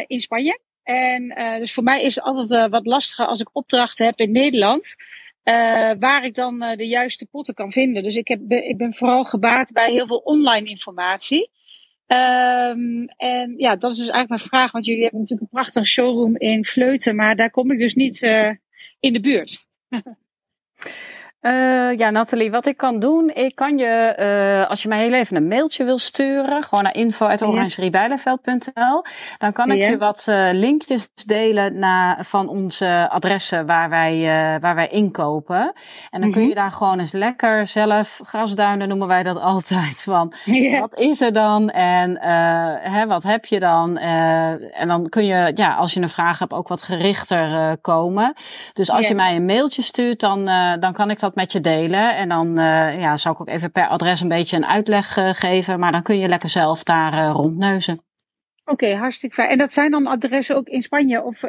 [0.06, 0.60] in Spanje.
[0.82, 4.96] En dus voor mij is het altijd wat lastiger als ik opdrachten heb in Nederland.
[5.98, 8.02] Waar ik dan de juiste potten kan vinden.
[8.02, 11.50] Dus ik, heb, ik ben vooral gebaat bij heel veel online informatie.
[12.12, 14.72] Um, en ja, dat is dus eigenlijk mijn vraag.
[14.72, 17.16] Want jullie hebben natuurlijk een prachtige showroom in Vleuten.
[17.16, 18.50] Maar daar kom ik dus niet uh,
[19.00, 19.66] in de buurt.
[21.40, 24.14] Uh, ja, Nathalie, wat ik kan doen, ik kan je,
[24.62, 29.04] uh, als je mij heel even een mailtje wil sturen, gewoon naar info.orangeriebijleveld.nl,
[29.38, 34.22] dan kan ik je wat uh, linkjes delen naar, van onze adressen waar wij,
[34.60, 35.72] waar wij inkopen.
[36.10, 36.56] En dan kun je mhm.
[36.56, 40.32] daar gewoon eens lekker zelf, grasduinen noemen wij dat altijd, van
[40.80, 42.18] wat is er dan en
[42.90, 43.96] hè, wat heb je dan?
[43.96, 48.34] en dan kun je, ja, als je een vraag hebt, ook wat gerichter komen.
[48.72, 50.44] Dus als je mij een mailtje stuurt, dan,
[50.80, 52.16] dan kan ik dat met je delen.
[52.16, 55.30] En dan uh, ja, zou ik ook even per adres een beetje een uitleg uh,
[55.32, 55.78] geven.
[55.78, 58.00] Maar dan kun je lekker zelf daar uh, rondneuzen.
[58.64, 59.48] Oké, hartstikke fijn.
[59.48, 61.22] En dat zijn dan adressen ook in Spanje?
[61.22, 61.44] Of,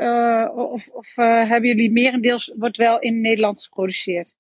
[0.56, 4.34] of, of hebben jullie merendeels, wordt wel in Nederland geproduceerd?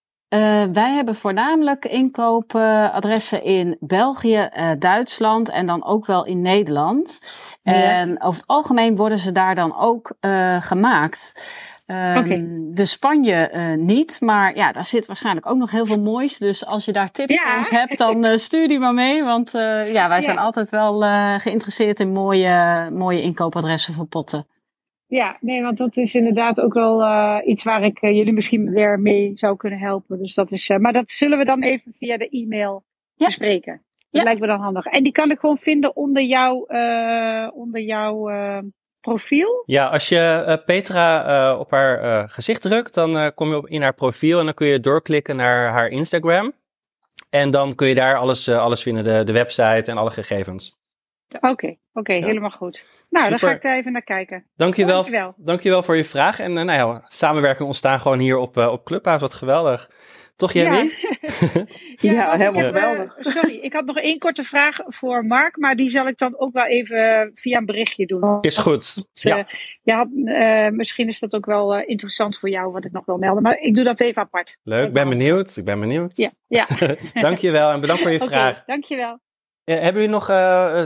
[0.73, 7.19] wij hebben voornamelijk inkoopadressen in België, Duitsland en dan ook wel in Nederland.
[7.63, 7.73] Ja.
[7.73, 10.15] En over het algemeen worden ze daar dan ook
[10.59, 11.33] gemaakt.
[11.91, 16.37] Um, De Spanje uh, niet, maar ja, daar zit waarschijnlijk ook nog heel veel moois.
[16.37, 19.23] Dus als je daar tips voor ons hebt, dan uh, stuur die maar mee.
[19.23, 21.01] Want uh, ja, wij zijn altijd wel
[21.39, 24.47] geïnteresseerd in mooie, mooie inkoopadressen voor potten.
[25.07, 27.03] Ja, nee, want dat is inderdaad ook wel
[27.45, 30.17] iets waar ik jullie misschien weer mee zou kunnen helpen.
[30.17, 32.83] Dus dat is, maar dat zullen we dan even via de e-mail
[33.13, 33.25] ja.
[33.25, 33.81] bespreken.
[34.11, 34.85] Dat lijkt me dan handig.
[34.85, 36.67] En die kan ik gewoon vinden onder jouw,
[37.53, 38.29] onder jouw
[39.01, 39.63] profiel?
[39.65, 43.67] Ja, als je uh, Petra uh, op haar uh, gezicht drukt, dan kom je op,
[43.67, 46.53] in haar profiel en dan kun je doorklikken naar haar Instagram.
[47.29, 50.80] En dan kun je daar alles, alles vinden, de, de website en alle gegevens.
[51.35, 52.25] Oké, oké, okay, ja.
[52.25, 52.85] helemaal goed.
[53.09, 53.39] Nou, Super.
[53.39, 54.45] dan ga ik daar even naar kijken.
[54.55, 55.33] Dankjewel, dankjewel.
[55.37, 56.39] dankjewel voor je vraag.
[56.39, 59.89] En nou ja, samenwerking ontstaan gewoon hier op, op Clubhouse, wat geweldig.
[60.41, 60.91] Toch, Jenny?
[62.01, 63.17] Ja, ja, ja helemaal geweldig.
[63.17, 66.39] Uh, sorry, ik had nog één korte vraag voor Mark, maar die zal ik dan
[66.39, 68.37] ook wel even via een berichtje doen.
[68.41, 69.05] Is goed.
[69.13, 69.37] Ja.
[69.37, 69.43] Uh,
[69.81, 73.43] ja, uh, misschien is dat ook wel interessant voor jou, wat ik nog wil melden.
[73.43, 74.57] Maar ik doe dat even apart.
[74.63, 75.57] Leuk, ik ben benieuwd.
[75.57, 76.17] Ik ben benieuwd.
[76.17, 76.31] Ja.
[76.47, 76.67] ja.
[77.21, 78.63] dankjewel en bedankt voor je okay, vraag.
[78.65, 79.19] Dankjewel.
[79.63, 80.25] Hebben jullie nog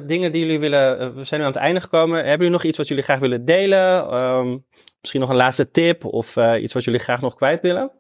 [0.06, 1.14] dingen die jullie willen...
[1.16, 2.18] we zijn nu aan het einde gekomen.
[2.18, 4.14] Hebben jullie nog iets wat jullie graag willen delen?
[4.16, 4.66] Um,
[5.00, 7.92] misschien nog een laatste tip of iets wat jullie graag nog kwijt willen?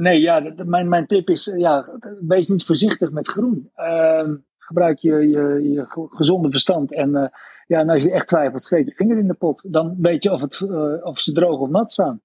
[0.00, 3.70] Nee, ja, mijn, mijn tip is, ja, wees niet voorzichtig met groen.
[3.76, 4.28] Uh,
[4.58, 6.94] gebruik je, je, je, gezonde verstand.
[6.94, 7.32] En,
[7.66, 9.62] ja, en als je echt twijfelt, steek je vinger in de pot.
[9.72, 10.62] Dan weet je of, het,
[11.02, 12.20] of ze droog of nat staan.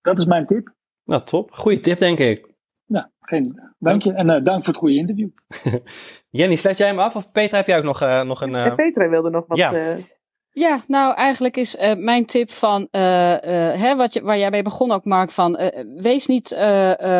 [0.00, 0.72] Dat is mijn tip.
[1.04, 1.52] Nou, top.
[1.52, 2.47] Goeie tip, denk ik.
[2.88, 4.12] Nou, geen, dank je.
[4.12, 5.28] En dank voor het goede interview.
[6.38, 7.16] Jenny, sluit jij hem af?
[7.16, 8.74] Of Petra, heb jij ook nog, nog een...
[8.74, 9.58] Petra wilde nog wat...
[9.58, 9.96] Ja.
[10.50, 13.38] Ja, nou eigenlijk is uh, mijn tip van, uh, uh,
[13.80, 16.54] hè, wat je, waar jij mee begon ook Mark, van wees niet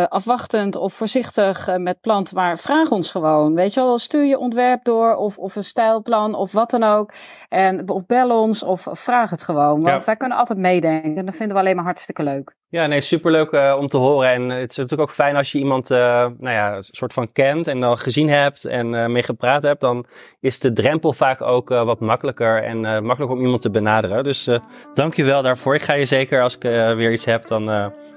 [0.09, 3.55] afwachtend of voorzichtig met planten, maar vraag ons gewoon.
[3.55, 7.13] Weet je wel, stuur je ontwerp door of, of een stijlplan of wat dan ook.
[7.49, 10.07] En, of bel ons of vraag het gewoon, want ja.
[10.07, 12.57] wij kunnen altijd meedenken en dat vinden we alleen maar hartstikke leuk.
[12.71, 14.31] Ja, nee, superleuk uh, om te horen.
[14.31, 15.99] En het is natuurlijk ook fijn als je iemand, uh,
[16.39, 19.81] nou ja, een soort van kent en dan gezien hebt en uh, mee gepraat hebt.
[19.81, 20.07] Dan
[20.41, 24.25] is de drempel vaak ook wat makkelijker en makkelijker om iemand te benaderen.
[24.25, 24.49] Dus
[24.95, 25.75] dank je wel daarvoor.
[25.75, 26.63] Ik ga je zeker, als ik
[26.97, 27.65] weer iets heb, dan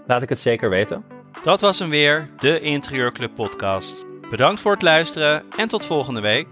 [0.07, 1.03] laat ik het zeker weten.
[1.43, 4.05] Dat was hem weer, de Interieurclub podcast.
[4.29, 6.47] Bedankt voor het luisteren en tot volgende week.